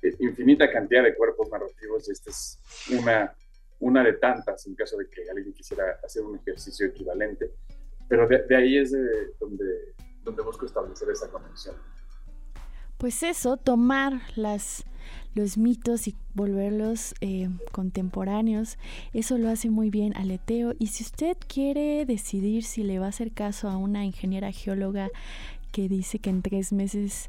[0.00, 2.60] eh, infinita cantidad de cuerpos narrativos y esta es
[2.92, 3.34] una,
[3.80, 7.50] una de tantas en caso de que alguien quisiera hacer un ejercicio equivalente.
[8.08, 11.74] Pero de, de ahí es de donde, donde busco establecer esa conexión.
[12.98, 14.84] Pues eso, tomar las
[15.36, 18.78] los mitos y volverlos eh, contemporáneos.
[19.12, 20.72] Eso lo hace muy bien Aleteo.
[20.78, 25.10] Y si usted quiere decidir si le va a hacer caso a una ingeniera geóloga
[25.76, 27.28] que dice que en tres meses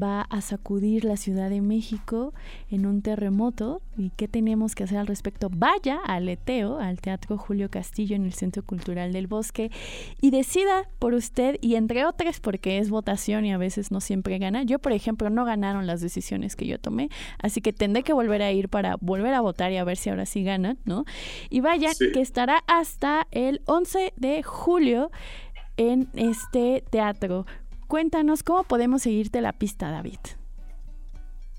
[0.00, 2.32] va a sacudir la Ciudad de México
[2.70, 5.48] en un terremoto y qué tenemos que hacer al respecto.
[5.50, 9.72] Vaya al Eteo, al Teatro Julio Castillo en el Centro Cultural del Bosque
[10.20, 14.38] y decida por usted y entre otras porque es votación y a veces no siempre
[14.38, 14.62] gana.
[14.62, 17.08] Yo, por ejemplo, no ganaron las decisiones que yo tomé,
[17.40, 20.08] así que tendré que volver a ir para volver a votar y a ver si
[20.08, 21.04] ahora sí ganan, ¿no?
[21.50, 22.12] Y vaya sí.
[22.12, 25.10] que estará hasta el 11 de julio
[25.76, 27.44] en este teatro.
[27.88, 30.18] Cuéntanos cómo podemos seguirte la pista, David.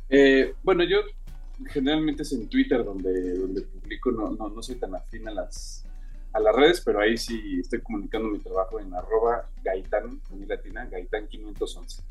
[0.09, 0.99] Eh, bueno, yo
[1.65, 5.85] generalmente es en Twitter donde, donde publico, no, no, no soy tan afín a las,
[6.31, 10.45] a las redes, pero ahí sí estoy comunicando mi trabajo en arroba gaitán, con mi
[10.45, 12.03] latina, gaitán 511.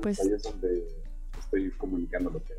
[0.00, 0.86] Pues ahí es donde
[1.38, 2.54] estoy comunicando lo que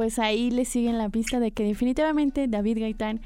[0.00, 3.20] pues ahí le siguen la pista de que definitivamente David Gaitán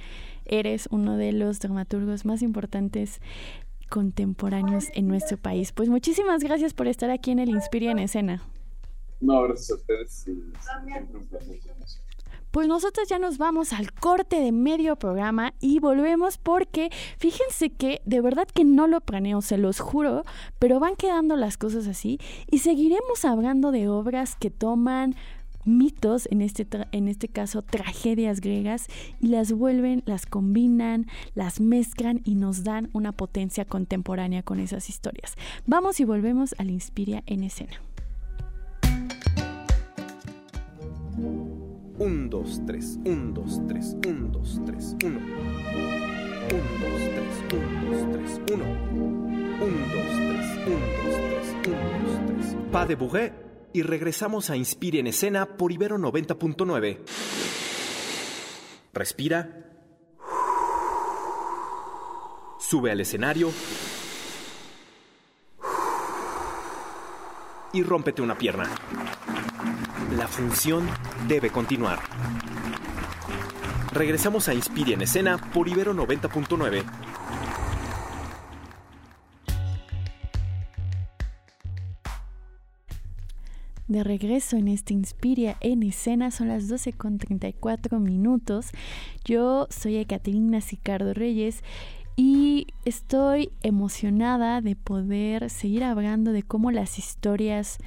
[0.44, 3.20] eres uno de los dramaturgos más importantes
[3.94, 5.70] contemporáneos en nuestro país.
[5.70, 8.42] Pues muchísimas gracias por estar aquí en el Inspiria en Escena.
[9.20, 10.26] No, gracias a ustedes.
[12.50, 18.02] Pues nosotros ya nos vamos al corte de medio programa y volvemos porque fíjense que
[18.04, 20.24] de verdad que no lo planeo, se los juro,
[20.58, 22.18] pero van quedando las cosas así
[22.50, 25.14] y seguiremos hablando de obras que toman
[25.64, 28.86] mitos, en este, en este caso tragedias griegas,
[29.20, 34.88] y las vuelven, las combinan, las mezclan y nos dan una potencia contemporánea con esas
[34.88, 35.34] historias.
[35.66, 37.80] Vamos y volvemos al Inspiria en escena.
[41.96, 45.20] Un, dos, tres, un, dos, tres, un, dos, tres, uno.
[46.50, 48.64] Un, dos, tres, un, dos, tres, uno.
[49.64, 51.16] Un, dos, tres, un, dos,
[52.26, 53.32] tres, un, de Bourget
[53.74, 56.98] y regresamos a Inspire en Escena por Ibero 90.9.
[58.92, 59.68] Respira.
[62.60, 63.50] Sube al escenario.
[67.72, 68.70] Y rómpete una pierna.
[70.16, 70.88] La función
[71.26, 71.98] debe continuar.
[73.92, 76.84] Regresamos a Inspire en Escena por Ibero 90.9.
[83.88, 86.30] de regreso en este Inspiria en escena.
[86.30, 88.70] Son las 12 con 34 minutos.
[89.24, 91.62] Yo soy Ekaterina Sicardo Reyes
[92.16, 97.78] y estoy emocionada de poder seguir hablando de cómo las historias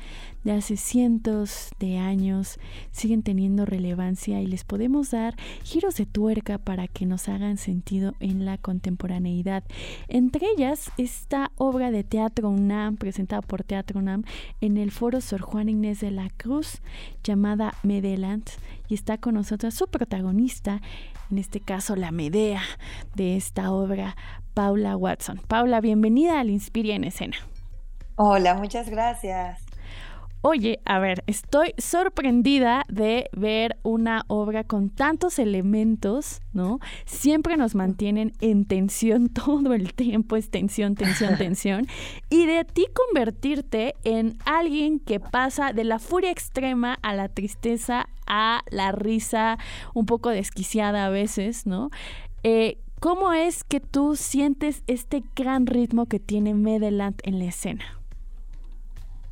[0.47, 2.57] de hace cientos de años
[2.91, 8.13] siguen teniendo relevancia y les podemos dar giros de tuerca para que nos hagan sentido
[8.21, 9.65] en la contemporaneidad.
[10.07, 14.23] Entre ellas, esta obra de Teatro UNAM, presentada por Teatro UNAM
[14.61, 16.81] en el foro Sor Juan Inés de la Cruz,
[17.25, 18.49] llamada Medeland,
[18.87, 20.79] y está con nosotros su protagonista,
[21.29, 22.61] en este caso la Medea
[23.15, 24.15] de esta obra,
[24.53, 25.41] Paula Watson.
[25.45, 27.35] Paula, bienvenida al Inspiria en Escena.
[28.15, 29.66] Hola, muchas gracias.
[30.41, 36.79] Oye, a ver, estoy sorprendida de ver una obra con tantos elementos, ¿no?
[37.05, 41.87] Siempre nos mantienen en tensión todo el tiempo, es tensión, tensión, tensión.
[42.29, 48.07] Y de ti convertirte en alguien que pasa de la furia extrema a la tristeza,
[48.27, 49.57] a la risa
[49.95, 51.89] un poco desquiciada a veces, ¿no?
[52.43, 57.97] Eh, ¿Cómo es que tú sientes este gran ritmo que tiene Medeland en la escena?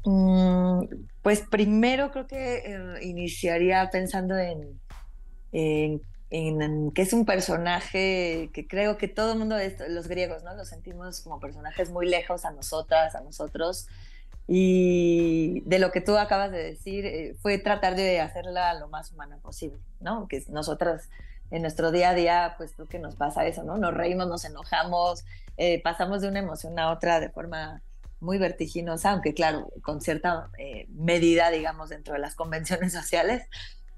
[0.05, 0.83] Mm,
[1.21, 4.79] pues primero creo que eh, iniciaría pensando en,
[5.51, 9.57] en, que es un personaje que creo que todo el mundo,
[9.89, 10.53] los griegos, ¿no?
[10.55, 13.87] Los sentimos como personajes muy lejos a nosotras, a nosotros.
[14.47, 19.11] Y de lo que tú acabas de decir, eh, fue tratar de hacerla lo más
[19.11, 20.27] humana posible, ¿no?
[20.27, 21.09] Que nosotras
[21.51, 23.77] en nuestro día a día, pues creo que nos pasa eso, ¿no?
[23.77, 25.25] Nos reímos, nos enojamos,
[25.57, 27.81] eh, pasamos de una emoción a otra de forma
[28.25, 33.47] muy vertiginosa, aunque claro, con cierta eh, medida, digamos, dentro de las convenciones sociales,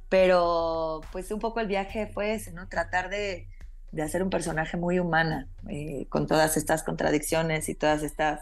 [0.10, 2.68] pero pues un poco el viaje fue ese, ¿no?
[2.68, 3.48] Tratar de,
[3.92, 8.42] de hacer un personaje muy humana, eh, con todas estas contradicciones y todas estas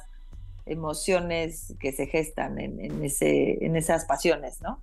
[0.66, 4.82] emociones que se gestan en, en, ese, en esas pasiones, ¿no?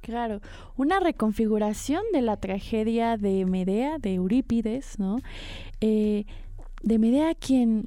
[0.00, 0.40] Claro,
[0.76, 5.20] una reconfiguración de la tragedia de Medea, de Eurípides, ¿no?
[5.80, 6.24] Eh,
[6.82, 7.84] de Medea quien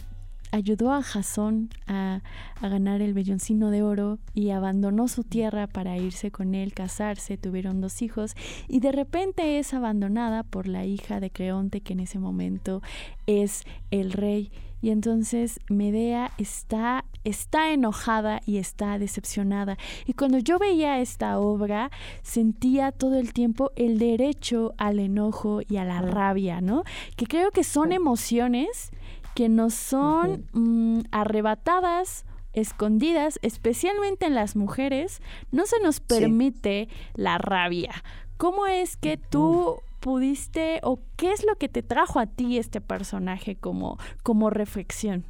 [0.55, 2.21] ayudó a Jasón a,
[2.61, 7.79] ganar el velloncino de oro y abandonó su tierra para irse con él, casarse, tuvieron
[7.79, 8.35] dos hijos
[8.67, 12.81] y de repente es abandonada por la hija de Creonte que en ese momento
[13.27, 19.77] es el rey y entonces Medea está, está enojada y está decepcionada.
[20.05, 21.89] Y cuando yo veía esta obra,
[22.21, 26.83] sentía todo el tiempo el derecho al enojo y a la rabia, ¿no?
[27.15, 28.91] Que creo que son emociones
[29.35, 35.21] que nos son mm, arrebatadas, escondidas, especialmente en las mujeres,
[35.51, 37.91] no se nos permite la rabia.
[38.37, 42.81] ¿Cómo es que tú pudiste o qué es lo que te trajo a ti este
[42.81, 45.25] personaje como, como reflexión?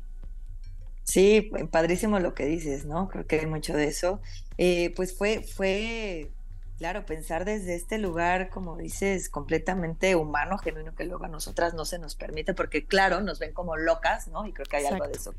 [1.03, 3.09] Sí, padrísimo lo que dices, ¿no?
[3.09, 4.21] Creo que hay mucho de eso.
[4.57, 6.31] Eh, pues fue, fue
[6.77, 11.85] Claro, pensar desde este lugar, como dices, completamente humano, genuino, que luego a nosotras no
[11.85, 14.45] se nos permite, porque claro, nos ven como locas, ¿no?
[14.45, 15.33] Y creo que hay algo de eso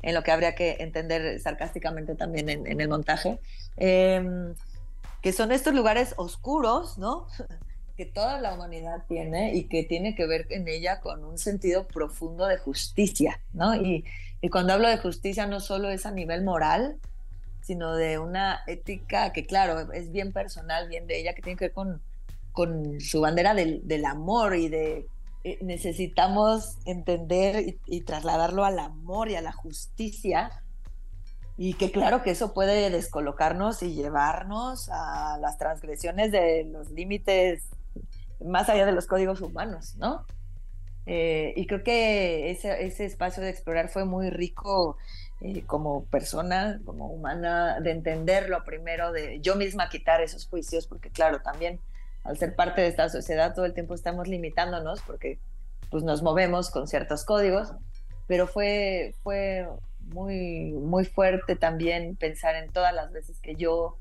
[0.00, 3.38] en lo que habría que entender sarcásticamente también en, el montaje,
[3.76, 4.54] em,
[5.20, 7.26] que son estos lugares oscuros, ¿no?
[7.96, 11.86] que toda la humanidad tiene y que tiene que ver en ella con un sentido
[11.86, 13.74] profundo de justicia, ¿no?
[13.74, 14.04] Y,
[14.40, 16.96] y cuando hablo de justicia no solo es a nivel moral,
[17.68, 21.66] sino de una ética que, claro, es bien personal, bien de ella, que tiene que
[21.66, 22.00] ver con,
[22.50, 25.06] con su bandera del, del amor y de
[25.44, 30.62] eh, necesitamos entender y, trasladarlo al amor y a la justicia.
[31.58, 37.64] Y que claro que eso puede descolocarnos y llevarnos a las transgresiones de los límites
[38.42, 40.24] más allá de los códigos humanos, ¿no?
[41.10, 44.98] Eh, y creo que ese, ese espacio de explorar fue muy rico
[45.40, 51.08] eh, como persona, como humana, de entenderlo primero, de yo misma quitar esos juicios, porque
[51.08, 51.80] claro, también
[52.24, 55.38] al ser parte de esta sociedad todo el tiempo estamos limitándonos porque
[55.90, 57.72] pues nos movemos con ciertos códigos,
[58.26, 59.66] pero fue, fue
[60.12, 63.96] muy, muy fuerte también pensar en todas las veces que yo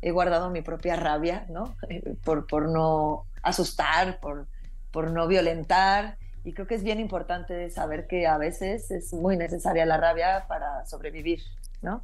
[0.00, 1.74] he guardado mi propia rabia, ¿no?
[2.24, 4.46] por, por no asustar, por,
[4.92, 9.36] por no violentar, y creo que es bien importante saber que a veces es muy
[9.36, 11.40] necesaria la rabia para sobrevivir,
[11.82, 12.02] ¿no?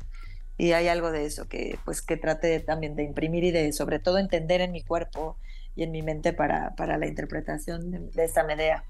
[0.57, 4.01] Y hay algo de eso que pues que trate también de imprimir y de sobre
[4.01, 5.37] todo entender en mi cuerpo
[5.77, 8.83] y en mi mente para, para la interpretación de, esta Medea.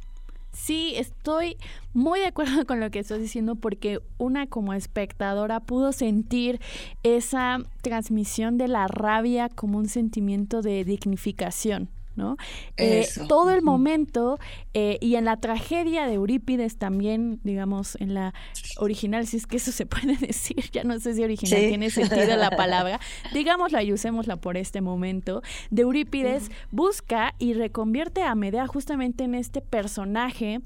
[0.55, 1.59] Sí, estoy
[1.92, 6.59] muy de acuerdo con lo que estás diciendo porque una como espectadora pudo sentir
[7.03, 12.37] esa transmisión de la rabia como un sentimiento de dignificación, ¿no?
[12.77, 14.39] Eh, todo el momento
[14.75, 18.35] eh, y en la tragedia de Eurípides también, digamos, en la
[18.77, 22.37] original, si es que eso se puede decir, ya no sé si original tiene sentido
[22.37, 23.01] la palabra,
[23.33, 29.35] digámosla y usémosla por este momento, de Eurípides busca y reconvierte a Medea justamente en
[29.35, 30.61] este personaje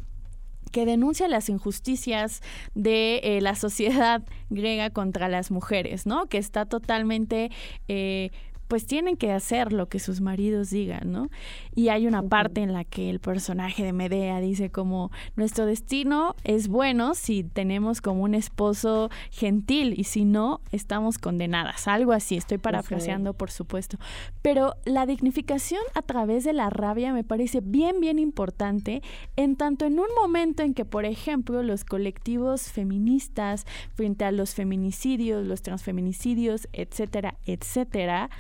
[0.73, 2.41] que denuncia las injusticias
[2.75, 6.27] de eh, la sociedad griega contra las mujeres, ¿no?
[6.27, 7.51] Que está totalmente
[7.89, 8.31] eh,
[8.73, 11.29] pues tienen que hacer lo que sus maridos digan, ¿no?
[11.75, 16.35] Y hay una parte en la que el personaje de Medea dice como nuestro destino
[16.43, 22.39] es bueno si tenemos como un esposo gentil y si no estamos condenadas, algo así,
[22.39, 23.99] estoy parafraseando por supuesto,
[24.41, 29.03] pero la dignificación a través de la rabia me parece bien bien importante
[29.37, 34.55] en tanto en un momento en que por ejemplo los colectivos feministas frente a los
[34.55, 38.31] feminicidios, los transfeminicidios, etcétera, etcétera,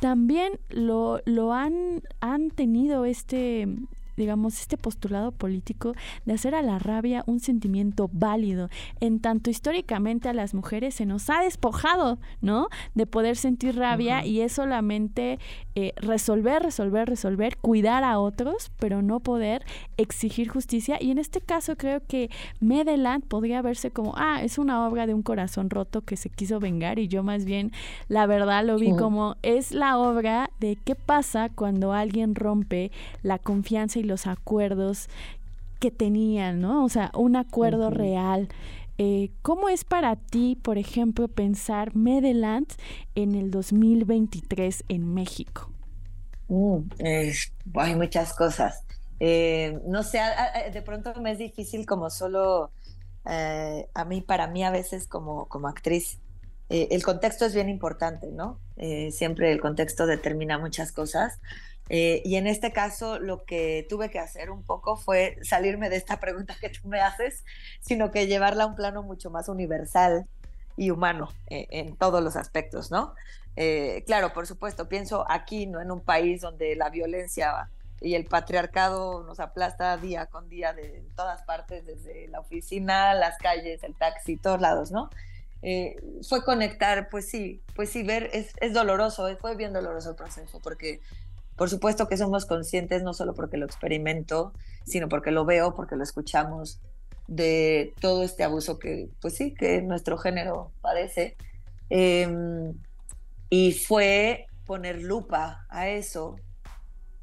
[0.00, 3.66] también lo, lo han, han tenido este
[4.18, 5.94] digamos, este postulado político
[6.26, 8.68] de hacer a la rabia un sentimiento válido,
[9.00, 12.68] en tanto históricamente a las mujeres se nos ha despojado, ¿no?
[12.94, 15.38] De poder sentir rabia y es solamente
[15.74, 19.64] eh, resolver, resolver, resolver, cuidar a otros, pero no poder
[19.96, 20.98] exigir justicia.
[21.00, 25.14] Y en este caso creo que Medeland podría verse como, ah, es una obra de
[25.14, 27.72] un corazón roto que se quiso vengar y yo más bien,
[28.08, 32.90] la verdad, lo vi como es la obra de qué pasa cuando alguien rompe
[33.22, 35.08] la confianza y los acuerdos
[35.78, 36.84] que tenían, ¿no?
[36.84, 38.48] O sea, un acuerdo real.
[38.98, 42.66] Eh, ¿Cómo es para ti, por ejemplo, pensar Medeland
[43.14, 45.70] en el 2023 en México?
[46.48, 46.82] Uh,
[47.74, 48.82] hay muchas cosas.
[49.20, 50.20] Eh, no sé,
[50.72, 52.70] de pronto me es difícil como solo
[53.28, 56.18] eh, a mí, para mí a veces como, como actriz,
[56.70, 58.60] el contexto es bien importante, ¿no?
[59.10, 61.40] siempre el contexto determina muchas cosas.
[61.90, 65.96] Eh, y en este caso lo que tuve que hacer un poco fue salirme de
[65.96, 67.44] esta pregunta que tú me haces,
[67.80, 70.26] sino que llevarla a un plano mucho más universal
[70.76, 73.14] y humano eh, en todos los aspectos, ¿no?
[73.56, 75.80] Eh, claro, por supuesto, pienso aquí, ¿no?
[75.80, 77.68] En un país donde la violencia
[78.00, 83.38] y el patriarcado nos aplasta día con día de todas partes, desde la oficina, las
[83.38, 85.10] calles, el taxi, todos lados, ¿no?
[86.22, 90.60] fue conectar, pues sí, pues sí, ver, es, es doloroso, fue bien doloroso el proceso,
[90.60, 91.00] porque
[91.58, 94.52] por supuesto que somos conscientes, no solo porque lo experimento,
[94.86, 96.80] sino porque lo veo, porque lo escuchamos,
[97.26, 101.36] de todo este abuso que, pues sí, que nuestro género padece.
[101.90, 102.74] Em,
[103.50, 106.36] y fue poner lupa a eso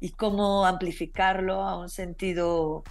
[0.00, 2.84] y cómo amplificarlo a un sentido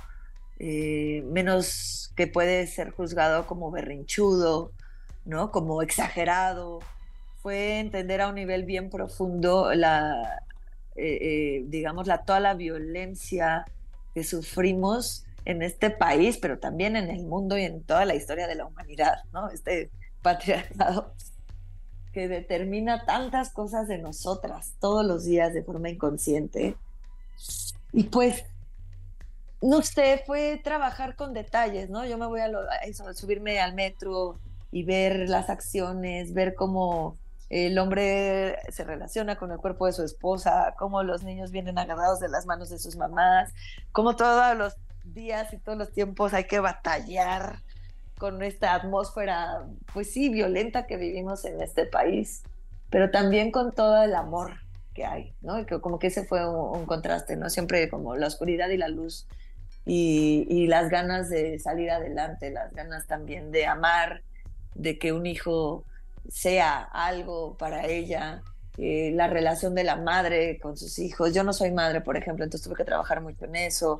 [0.57, 4.71] eh, menos que puede ser juzgado como berrinchudo,
[5.25, 5.51] ¿no?
[5.51, 6.79] Como exagerado.
[7.43, 10.41] Fue entender a un nivel bien profundo la,
[10.95, 13.65] eh, eh, digamos, la, toda la violencia
[14.13, 18.47] que sufrimos en este país, pero también en el mundo y en toda la historia
[18.47, 19.49] de la humanidad, ¿no?
[19.49, 19.91] Este
[20.21, 21.13] patriarcado
[22.13, 26.77] que determina tantas cosas de nosotras todos los días de forma inconsciente.
[27.91, 28.45] Y pues,
[29.61, 32.05] no sé, fue trabajar con detalles, ¿no?
[32.05, 34.39] Yo me voy a, a subirme al metro
[34.71, 37.17] y ver las acciones, ver cómo
[37.49, 42.19] el hombre se relaciona con el cuerpo de su esposa, cómo los niños vienen agarrados
[42.19, 43.53] de las manos de sus mamás,
[43.91, 47.59] cómo todos los días y todos los tiempos hay que batallar
[48.17, 52.43] con esta atmósfera, pues sí, violenta que vivimos en este país,
[52.89, 54.53] pero también con todo el amor
[54.93, 55.65] que hay, ¿no?
[55.65, 57.49] Que como que ese fue un, contraste, ¿no?
[57.49, 59.27] Siempre como la oscuridad y la luz
[59.85, 64.23] y las ganas de salir adelante, las ganas también de amar,
[64.73, 65.83] de que un hijo
[66.29, 68.41] sea algo para ella,
[68.77, 71.33] eh, la relación de la madre con sus hijos.
[71.33, 73.99] Yo no soy madre, por ejemplo, entonces tuve que trabajar mucho en eso,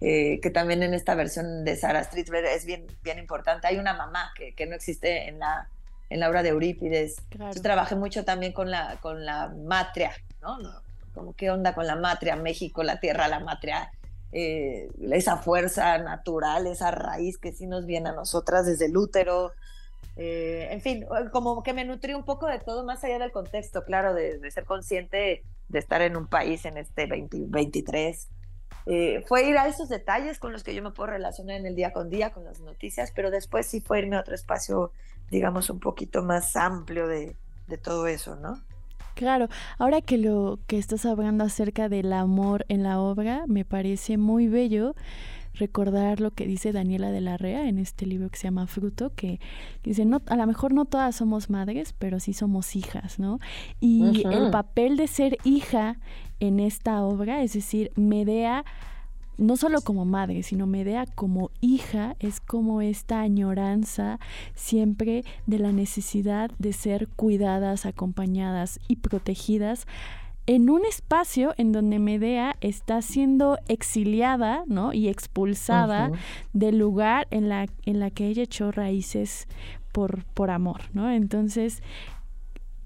[0.00, 3.66] eh, que también en esta versión de Sarah Streetberg es bien, bien importante.
[3.66, 5.68] Hay una mamá que, que no existe en la,
[6.12, 7.16] en la obra de Eurípides.
[7.30, 10.58] Yo trabajé mucho también con la, con la matria, ¿no?
[11.14, 13.90] Como qué onda con la matria, México, la tierra, la matria.
[14.30, 19.52] Eh, esa fuerza natural, esa raíz que sí nos viene a nosotras desde el útero,
[20.16, 23.84] eh, en fin, como que me nutrí un poco de todo, más allá del contexto,
[23.84, 28.28] claro, de, ser consciente de estar en un país en este 2023.
[28.86, 31.76] Eh, fue ir a esos detalles con los que yo me puedo relacionar en el
[31.76, 34.92] día con día, con las noticias, pero después sí fue irme a otro espacio,
[35.30, 37.36] digamos, un poquito más amplio de,
[37.68, 38.60] de todo eso, ¿no?
[39.14, 39.48] Claro,
[39.78, 44.48] ahora que lo que estás hablando acerca del amor en la obra, me parece muy
[44.48, 44.94] bello
[45.54, 49.12] recordar lo que dice Daniela de la Rea en este libro que se llama Fruto,
[49.14, 49.40] que
[49.82, 53.38] dice, no, a lo mejor no todas somos madres, pero sí somos hijas, ¿no?
[53.80, 55.98] Y el papel de ser hija
[56.40, 58.64] en esta obra, es decir, Medea
[59.38, 64.20] no solo como madre, sino Medea como hija, es como esta añoranza
[64.54, 69.86] siempre de la necesidad de ser cuidadas, acompañadas y protegidas
[70.46, 74.92] en un espacio en donde Medea está siendo exiliada ¿no?
[74.92, 76.10] y expulsada
[76.52, 79.46] del lugar en la, en la que ella echó raíces
[79.92, 80.80] por, por amor.
[80.94, 81.10] ¿no?
[81.10, 81.82] Entonces,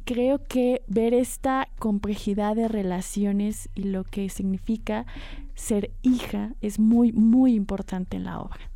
[0.04, 5.06] creo que ver esta complejidad de relaciones y lo que significa
[5.54, 8.70] ser hija es muy, muy importante en la obra.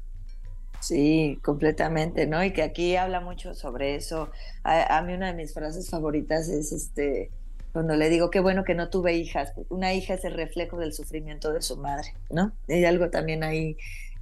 [0.80, 2.42] Sí, completamente, ¿no?
[2.42, 4.30] Y que aquí habla mucho sobre eso.
[4.64, 7.30] A, a, mí una de mis frases favoritas es este,
[7.72, 9.52] cuando le digo, qué bueno que no tuve hijas.
[9.68, 12.52] Una hija es el reflejo del sufrimiento de su madre, ¿no?
[12.68, 13.76] Hay algo también ahí.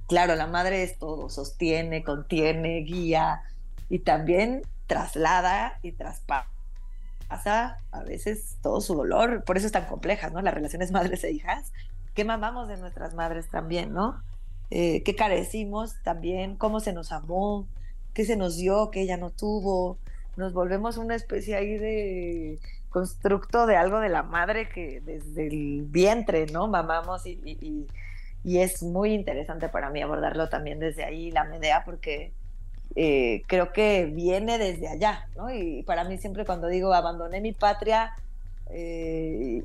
[0.07, 3.41] Claro, la madre es todo, sostiene, contiene, guía
[3.89, 6.47] y también traslada y traspasa
[7.91, 9.43] a veces todo su dolor.
[9.43, 10.41] Por eso es tan compleja, ¿no?
[10.41, 11.71] Las relaciones madres e hijas.
[12.13, 14.21] ¿Qué mamamos de nuestras madres también, no?
[14.71, 16.55] Eh, ¿Qué carecimos también?
[16.55, 17.67] ¿Cómo se nos amó?
[18.13, 19.97] ¿Qué se nos dio que ella no tuvo?
[20.37, 22.59] Nos volvemos una especie ahí de
[22.89, 26.67] constructo de algo de la madre que desde el vientre, ¿no?
[26.67, 27.87] Mamamos y, y,
[28.43, 32.33] y, es muy interesante para mí abordarlo también desde ahí, la Medea, porque
[32.95, 35.53] eh, creo que viene desde allá, ¿no?
[35.53, 38.13] Y para mí siempre cuando digo abandoné mi patria,
[38.71, 39.63] eh,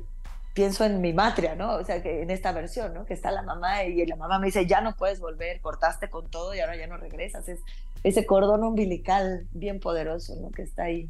[0.53, 1.75] pienso en mi matria, ¿no?
[1.75, 3.05] O sea, que en esta versión, ¿no?
[3.05, 6.29] Que está la mamá y la mamá me dice, ya no puedes volver, cortaste con
[6.29, 7.49] todo y ahora ya no regresas.
[7.49, 7.59] Es
[8.03, 10.51] ese cordón umbilical bien poderoso, ¿no?
[10.51, 11.09] Que está ahí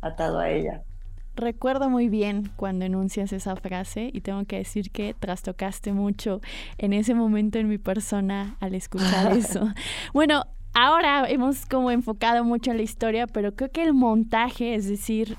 [0.00, 0.82] atado a ella.
[1.34, 6.40] Recuerdo muy bien cuando enuncias esa frase y tengo que decir que trastocaste mucho
[6.76, 9.72] en ese momento en mi persona al escuchar eso.
[10.12, 14.86] Bueno, ahora hemos como enfocado mucho en la historia, pero creo que el montaje, es
[14.88, 15.38] decir,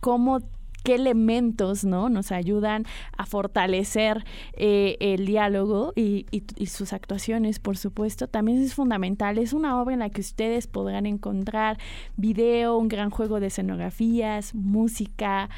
[0.00, 0.40] cómo
[0.84, 2.08] qué elementos ¿no?
[2.08, 2.84] nos ayudan
[3.16, 6.26] a fortalecer eh, el diálogo y,
[6.66, 9.38] sus actuaciones, por supuesto, también es fundamental.
[9.38, 11.78] Es una obra en la que ustedes podrán encontrar
[12.16, 15.48] video, un gran juego de escenografías, música,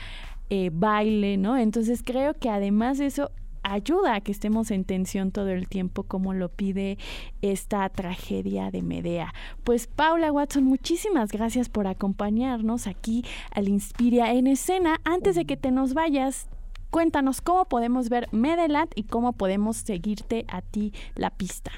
[0.49, 1.57] eh, baile, ¿no?
[1.57, 3.31] Entonces creo que además de eso
[3.73, 6.99] ayuda a que estemos en tensión todo el tiempo como lo pide
[7.43, 9.35] esta tragedia de Medea.
[9.65, 15.01] Pues Paula Watson, muchísimas gracias por acompañarnos aquí al Inspiria en escena.
[15.05, 16.49] Antes de que te nos vayas,
[16.91, 21.73] cuéntanos cómo podemos ver Medelat y cómo podemos seguirte a ti la pista.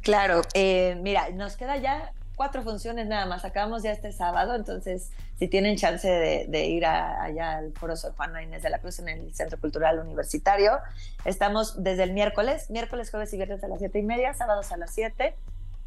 [0.00, 3.44] Claro, eh, mira, nos queda ya cuatro funciones nada más.
[3.44, 8.42] Acabamos ya este sábado, entonces si tienen chance de, ir allá al Foro Sor Juana
[8.42, 10.78] Inés de la Cruz en el Centro Cultural Universitario,
[11.26, 14.78] estamos desde el miércoles, miércoles, jueves y viernes a las siete y media, sábados a
[14.78, 15.34] las 7,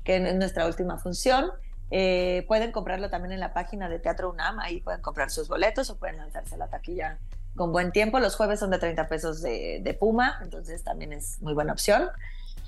[0.03, 1.51] que es nuestra última función.
[1.89, 5.89] Eh, pueden comprarlo también en la página de Teatro UNAM, ahí pueden comprar sus boletos
[5.89, 7.17] o pueden lanzarse a la taquilla
[7.55, 8.19] con buen tiempo.
[8.19, 12.09] Los jueves son de 30 pesos de, de Puma, entonces también es muy buena opción.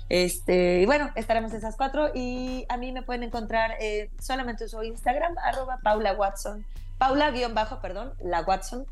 [0.08, 4.82] Este, y bueno, estaremos esas cuatro y a mí me pueden encontrar eh, solamente uso
[4.82, 6.64] Instagram, arroba Paula Watson,
[6.98, 8.86] Paula guion bajo, perdón, la Watson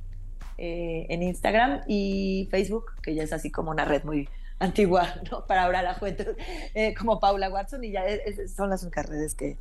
[0.58, 5.46] eh, en Instagram y Facebook, que ya es así como una red muy antigua, ¿no?
[5.46, 6.34] Para ahora la juventud,
[6.74, 8.04] eh, como Paula Watson y ya
[8.54, 9.58] son las únicas redes que,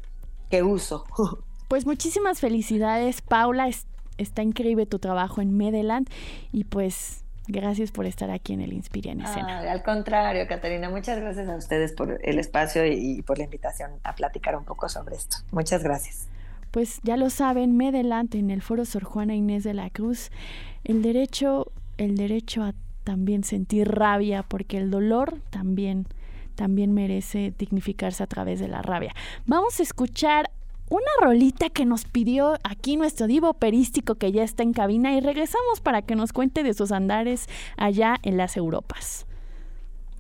[0.50, 1.06] que uso.
[1.68, 3.70] Pues muchísimas felicidades, Paula.
[4.18, 6.10] está increíble tu trabajo en Medeland
[6.52, 9.60] y pues Gracias por estar aquí en el Inspira en Escena.
[9.72, 14.14] al contrario, Catarina, muchas gracias a ustedes por el espacio y, por la invitación a
[14.16, 15.38] platicar un poco sobre esto.
[15.52, 16.28] Muchas gracias.
[16.70, 20.30] Pues ya lo saben, me delante en el Foro Sor Juana Inés de la Cruz,
[20.84, 22.74] el derecho, el derecho a
[23.04, 26.06] también sentir rabia, porque el dolor también,
[26.56, 29.14] también merece dignificarse a través de la rabia.
[29.46, 30.52] Vamos a escuchar
[30.92, 35.22] una rolita que nos pidió aquí nuestro divo operístico que ya está en cabina y
[35.22, 39.26] regresamos para que nos cuente de sus andares allá en las Europas.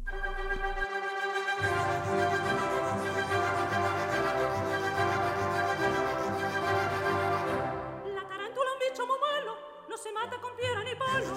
[0.05, 0.23] La
[8.29, 9.57] tarántula un bicho muy malo,
[9.89, 11.35] no se mata con piedra ni palo.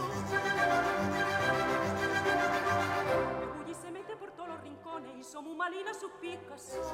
[3.68, 6.84] Y se mete por todos los rincones y son muy malinas sus picazones.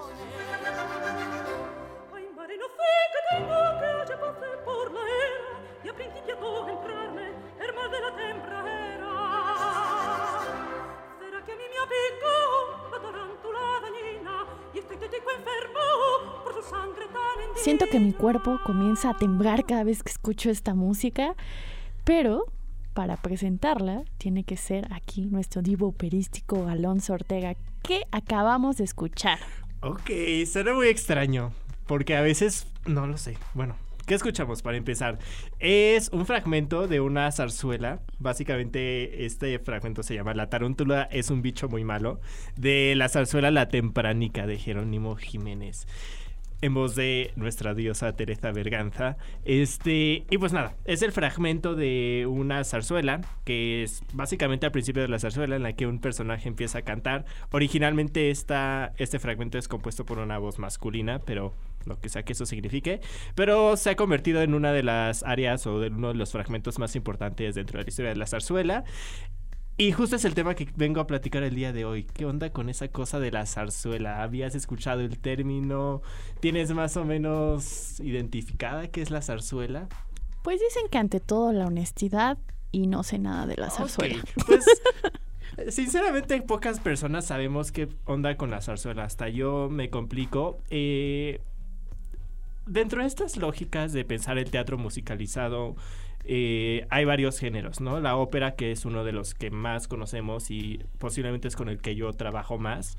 [17.57, 21.34] Siento que mi cuerpo comienza a temblar cada vez que escucho esta música,
[22.05, 22.46] pero
[22.94, 29.38] para presentarla tiene que ser aquí nuestro divo operístico Alonso Ortega, que acabamos de escuchar.
[29.82, 30.11] Ok,
[30.46, 31.53] suena muy extraño,
[31.91, 33.74] porque a veces, no lo sé, bueno.
[34.07, 35.18] ¿Qué escuchamos para empezar?
[35.59, 37.99] Es un fragmento de una zarzuela.
[38.20, 42.20] Básicamente, este fragmento se llama La tarántula es un bicho muy malo.
[42.55, 45.88] De la zarzuela La Tempranica de Jerónimo Jiménez
[46.62, 49.16] en voz de nuestra diosa Teresa Berganza.
[49.45, 55.03] Este, y pues nada, es el fragmento de una zarzuela, que es básicamente al principio
[55.03, 57.24] de la zarzuela en la que un personaje empieza a cantar.
[57.51, 61.55] Originalmente esta, este fragmento es compuesto por una voz masculina, pero
[61.87, 63.01] lo que sea que eso signifique,
[63.35, 66.78] pero se ha convertido en una de las áreas o de uno de los fragmentos
[66.78, 68.85] más importantes dentro de la historia de la zarzuela.
[69.81, 72.05] Y justo es el tema que vengo a platicar el día de hoy.
[72.05, 74.22] ¿Qué onda con esa cosa de la zarzuela?
[74.22, 76.03] ¿Habías escuchado el término?
[76.41, 79.89] ¿Tienes más o menos identificada qué es la zarzuela?
[80.43, 82.37] Pues dicen que ante todo la honestidad
[82.72, 84.22] y no sé nada de la zarzuela.
[84.47, 84.66] Pues
[85.74, 89.05] sinceramente pocas personas sabemos qué onda con la zarzuela.
[89.05, 90.59] Hasta yo me complico.
[90.68, 91.41] Eh,
[92.70, 95.76] dentro de estas lógicas de pensar el teatro musicalizado,
[96.24, 98.00] eh, hay varios géneros, ¿no?
[98.00, 101.78] La ópera, que es uno de los que más conocemos y posiblemente es con el
[101.80, 102.96] que yo trabajo más.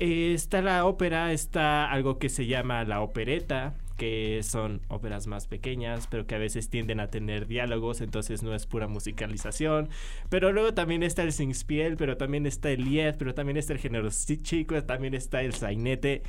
[0.00, 5.46] Eh, está la ópera, está algo que se llama la opereta, que son óperas más
[5.46, 9.88] pequeñas, pero que a veces tienden a tener diálogos, entonces no es pura musicalización.
[10.30, 13.78] Pero luego también está el singspiel, pero también está el lied, pero también está el
[13.78, 16.22] género chi- chico, también está el sainete.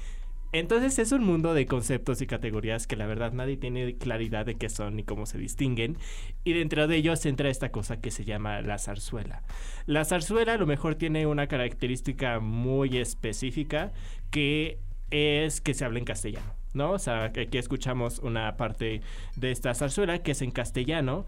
[0.59, 4.55] Entonces es un mundo de conceptos y categorías que la verdad nadie tiene claridad de
[4.55, 5.97] qué son ni cómo se distinguen.
[6.45, 9.43] Y dentro de ellos entra esta cosa que se llama la zarzuela.
[9.85, 13.91] La zarzuela a lo mejor tiene una característica muy específica
[14.31, 14.79] que
[15.11, 16.53] es que se habla en castellano.
[16.73, 16.91] ¿No?
[16.91, 19.01] O sea, aquí escuchamos una parte
[19.35, 21.25] de esta zarzuela que es en castellano.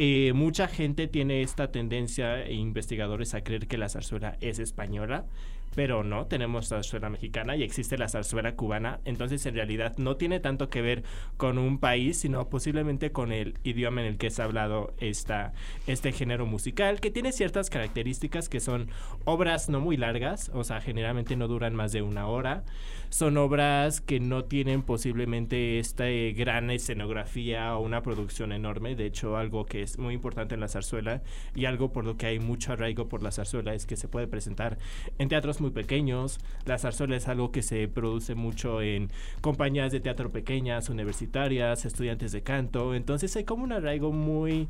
[0.00, 5.26] Eh, mucha gente tiene esta tendencia, e investigadores, a creer que la zarzuela es española,
[5.74, 10.40] pero no, tenemos zarzuela mexicana y existe la zarzuela cubana, entonces en realidad no tiene
[10.40, 11.04] tanto que ver
[11.36, 15.52] con un país, sino posiblemente con el idioma en el que es hablado esta,
[15.86, 18.90] este género musical, que tiene ciertas características que son
[19.24, 22.64] obras no muy largas, o sea, generalmente no duran más de una hora,
[23.10, 29.06] son obras que no tienen posiblemente esta eh, gran escenografía o una producción enorme, de
[29.06, 31.22] hecho algo que es muy importante en la zarzuela
[31.54, 34.26] y algo por lo que hay mucho arraigo por la zarzuela es que se puede
[34.26, 34.78] presentar
[35.18, 40.00] en teatros muy pequeños, la zarzuela es algo que se produce mucho en compañías de
[40.00, 44.68] teatro pequeñas, universitarias, estudiantes de canto, entonces hay como un arraigo muy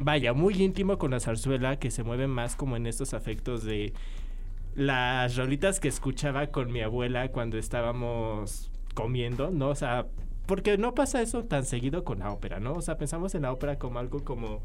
[0.00, 3.92] vaya, muy íntimo con la zarzuela que se mueve más como en estos afectos de
[4.74, 9.68] las rolitas que escuchaba con mi abuela cuando estábamos comiendo, ¿no?
[9.68, 10.06] O sea,
[10.46, 12.74] porque no pasa eso tan seguido con la ópera, ¿no?
[12.74, 14.62] O sea, pensamos en la ópera como algo como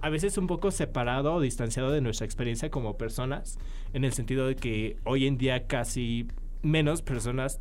[0.00, 3.58] a veces un poco separado o distanciado de nuestra experiencia como personas,
[3.92, 6.28] en el sentido de que hoy en día casi
[6.62, 7.60] menos personas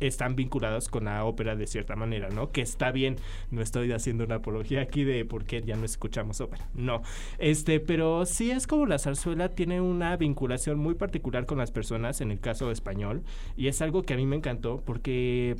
[0.00, 2.50] están vinculadas con la ópera de cierta manera, ¿no?
[2.50, 3.16] Que está bien,
[3.50, 7.02] no estoy haciendo una apología aquí de por qué ya no escuchamos ópera, no.
[7.38, 12.20] Este, pero sí es como la zarzuela tiene una vinculación muy particular con las personas,
[12.20, 13.22] en el caso español,
[13.56, 15.56] y es algo que a mí me encantó porque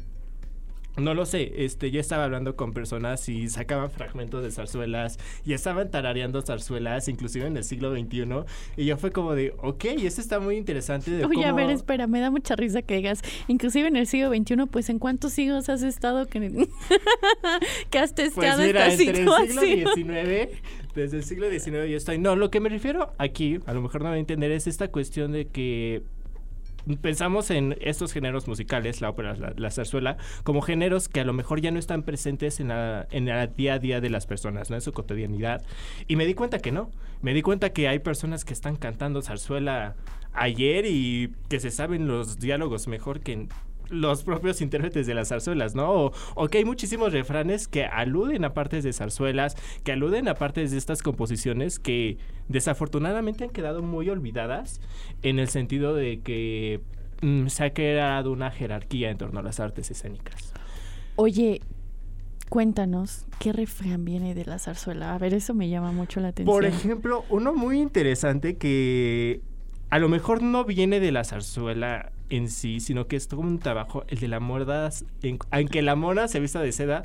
[0.97, 5.53] no lo sé, este, yo estaba hablando con personas y sacaban fragmentos de zarzuelas y
[5.53, 8.25] estaban tarareando zarzuelas, inclusive en el siglo XXI,
[8.77, 11.11] y yo fue como de, ok, eso está muy interesante.
[11.11, 14.07] De Oye, a cómo- ver, espera, me da mucha risa que digas, inclusive en el
[14.07, 16.41] siglo XXI, pues ¿en cuántos siglos has estado que,
[17.91, 19.95] que has Pues testeado mira, esta entre el siglo situación?
[19.95, 20.59] XIX,
[20.95, 22.19] desde el siglo XIX yo estoy.
[22.19, 24.67] No, lo que me refiero aquí, a lo mejor no me va a entender, es
[24.67, 26.03] esta cuestión de que
[27.01, 31.33] pensamos en estos géneros musicales, la ópera, la, la zarzuela, como géneros que a lo
[31.33, 34.71] mejor ya no están presentes en la, en el día a día de las personas,
[34.71, 34.77] ¿no?
[34.77, 35.63] En su cotidianidad.
[36.07, 36.91] Y me di cuenta que no.
[37.23, 39.97] Me di cuenta que hay personas que están cantando zarzuela
[40.33, 43.49] ayer y que se saben los diálogos mejor que
[43.91, 45.91] los propios intérpretes de las zarzuelas, ¿no?
[45.91, 50.35] O, o que hay muchísimos refranes que aluden a partes de zarzuelas, que aluden a
[50.35, 52.19] partes de estas composiciones que
[52.49, 54.81] desafortunadamente han quedado muy olvidadas
[55.23, 56.81] en el sentido de que
[57.23, 60.53] mm, se ha creado una jerarquía en torno a las artes escénicas.
[61.17, 61.61] Oye,
[62.49, 65.15] cuéntanos, ¿qué refrán viene de la zarzuela?
[65.15, 66.55] A ver, eso me llama mucho la atención.
[66.55, 69.41] Por ejemplo, uno muy interesante que
[69.91, 73.59] a lo mejor no viene de la zarzuela en sí, sino que es todo un
[73.59, 74.91] trabajo, el de la moda,
[75.23, 77.03] en, aunque la mona se vista de seda,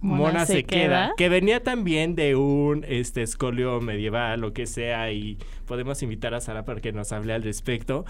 [0.00, 1.12] mona, se, queda.
[1.16, 6.40] que venía también de un este escolio medieval o que sea y podemos invitar a
[6.40, 8.04] Sara para que nos hable al respecto.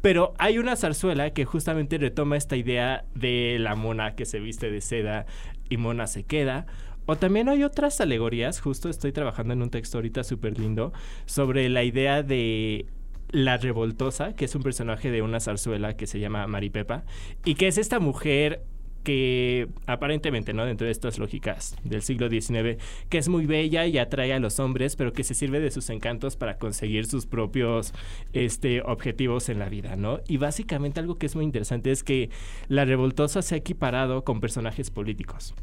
[0.00, 4.68] Pero hay una zarzuela que justamente retoma esta idea de la mona que se viste
[4.70, 5.26] de seda
[5.68, 6.66] y mona se queda.
[7.06, 10.92] O también hay otras alegorías, justo estoy trabajando en un texto ahorita súper lindo,
[11.24, 12.86] sobre la idea de
[13.32, 17.04] la revoltosa, que es un personaje de una zarzuela que se llama Maripepa,
[17.44, 18.62] y que es esta mujer
[19.02, 20.64] que aparentemente, ¿no?
[20.64, 24.60] Dentro de estas lógicas del siglo XIX, que es muy bella y atrae a los
[24.60, 27.92] hombres, pero que se sirve de sus encantos para conseguir sus propios
[28.32, 30.20] este, objetivos en la vida, ¿no?
[30.28, 32.30] Y básicamente algo que es muy interesante es que
[32.68, 35.54] la revoltosa se ha equiparado con personajes políticos.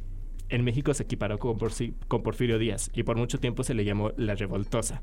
[0.50, 3.86] En México se equiparó con, Porci- con Porfirio Díaz y por mucho tiempo se le
[3.86, 5.02] llamó la revoltosa.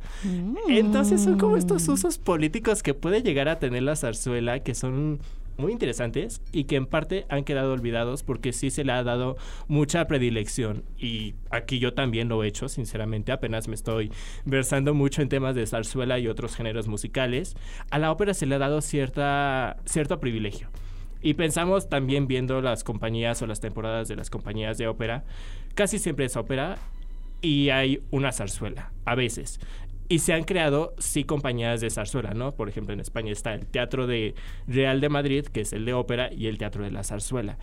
[0.69, 5.21] Entonces son como estos usos políticos que puede llegar a tener la zarzuela que son
[5.59, 9.37] muy interesantes y que en parte han quedado olvidados porque sí se le ha dado
[9.69, 10.83] mucha predilección.
[10.99, 14.13] Y aquí yo también lo he hecho sinceramente apenas me estoy
[14.45, 17.57] versando mucho en temas de zarzuela y otros géneros musicales.
[17.91, 20.69] A la ópera se le ha dado cierta cierto privilegio
[21.23, 25.25] y pensamos también viendo las compañías o las temporadas de las compañías de ópera
[25.77, 26.79] casi siempre es ópera
[27.41, 29.61] y hay una zarzuela, a veces.
[30.09, 32.53] Y se han creado, sí, compañías de zarzuela, ¿no?
[32.53, 34.35] Por ejemplo, en España está el Teatro de
[34.67, 37.59] Real de Madrid, que es el de ópera, y el Teatro de la Zarzuela.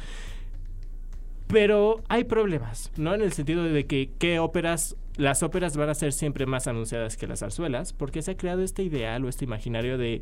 [1.48, 3.14] Pero hay problemas, ¿no?
[3.14, 7.16] En el sentido de que qué óperas, las óperas van a ser siempre más anunciadas
[7.16, 10.22] que las zarzuelas, porque se ha creado este ideal o este imaginario de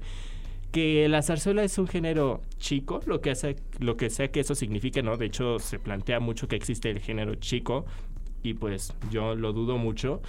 [0.72, 4.55] que la zarzuela es un género chico, lo que, hace, lo que sea que eso
[4.55, 5.17] signifique, ¿no?
[5.17, 7.86] De hecho, se plantea mucho que existe el género chico,
[8.43, 10.22] y pues yo lo dudo mucho.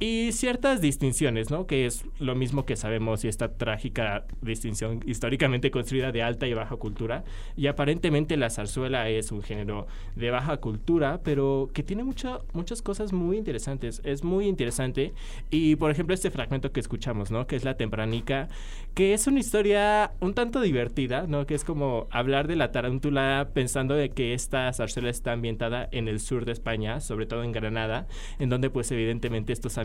[0.00, 1.66] Y ciertas distinciones, ¿no?
[1.66, 6.54] Que es lo mismo que sabemos y esta trágica distinción históricamente construida de alta y
[6.54, 7.24] baja cultura.
[7.56, 12.80] Y aparentemente la zarzuela es un género de baja cultura, pero que tiene mucha- muchas
[12.80, 14.00] cosas muy interesantes.
[14.04, 15.14] Es muy interesante.
[15.50, 17.48] Y por ejemplo, este fragmento que escuchamos, ¿no?
[17.48, 18.48] Que es La Tempranica,
[18.94, 21.44] que es una historia un tanto divertida, ¿no?
[21.44, 26.06] Que es como hablar de la tarántula pensando de que esta zarzuela está ambientada en
[26.06, 28.06] el sur de España, sobre todo en Granada,
[28.38, 29.76] en donde pues evidentemente estos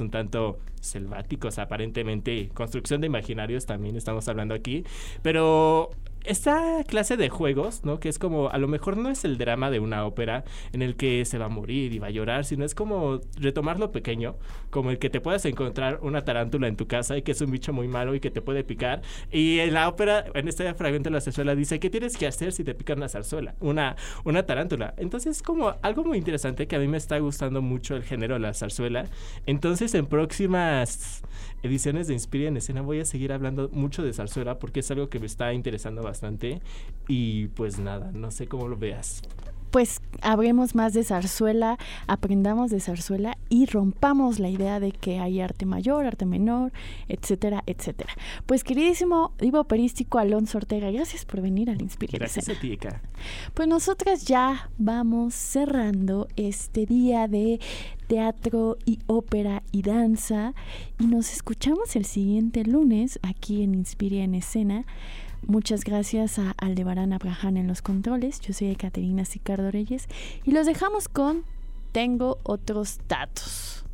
[0.00, 4.84] un tanto selváticos, aparentemente, construcción de imaginarios también estamos hablando aquí,
[5.22, 5.90] pero
[6.28, 8.00] esta clase de juegos, ¿no?
[8.00, 10.94] Que es como, a lo mejor no es el drama de una ópera en el
[10.94, 14.36] que se va a morir y va a llorar, sino es como retomar lo pequeño,
[14.70, 17.50] como el que te puedas encontrar una tarántula en tu casa y que es un
[17.50, 19.00] bicho muy malo y que te puede picar.
[19.32, 22.52] Y en la ópera, en este fragmento de la zarzuela, dice, ¿qué tienes que hacer
[22.52, 23.54] si te pica una zarzuela?
[23.60, 24.92] Una, una tarántula.
[24.98, 28.34] Entonces es como algo muy interesante que a mí me está gustando mucho el género
[28.34, 29.06] de la zarzuela.
[29.46, 31.22] Entonces en próximas
[31.62, 35.08] ediciones de Inspira en Escena voy a seguir hablando mucho de zarzuela porque es algo
[35.08, 36.17] que me está interesando bastante.
[37.08, 39.22] Y pues nada, no sé cómo lo veas.
[39.70, 45.42] Pues hablemos más de zarzuela, aprendamos de zarzuela y rompamos la idea de que hay
[45.42, 46.72] arte mayor, arte menor,
[47.06, 48.14] etcétera, etcétera.
[48.46, 52.58] Pues queridísimo divo operístico Alonso Ortega, gracias por venir al Inspira en Gracias Escena.
[52.58, 53.02] a ti, Eka.
[53.52, 57.60] Pues nosotras ya vamos cerrando este día de
[58.06, 60.54] teatro y ópera y danza
[60.98, 64.86] y nos escuchamos el siguiente lunes aquí en Inspire en Escena.
[65.46, 68.40] Muchas gracias a Aldebarán Abraham en los controles.
[68.40, 70.08] Yo soy Caterina Sicardo Reyes
[70.44, 71.44] y los dejamos con
[71.92, 73.84] Tengo otros datos.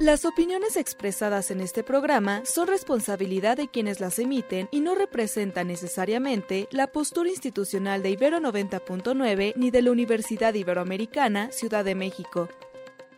[0.00, 5.66] Las opiniones expresadas en este programa son responsabilidad de quienes las emiten y no representan
[5.66, 12.48] necesariamente la postura institucional de Ibero 90.9 ni de la Universidad Iberoamericana, Ciudad de México.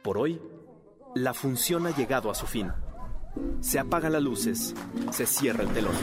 [0.02, 0.40] Por hoy,
[1.14, 2.72] la función ha llegado a su fin.
[3.60, 4.74] Se apagan las luces,
[5.10, 5.94] se cierra el telón.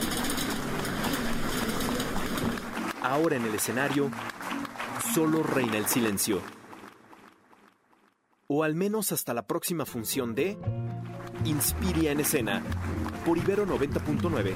[3.02, 4.10] Ahora en el escenario,
[5.14, 6.42] solo reina el silencio.
[8.48, 10.58] O al menos hasta la próxima función de
[11.46, 12.64] Inspiria en escena
[13.26, 14.56] por Ibero 90.9.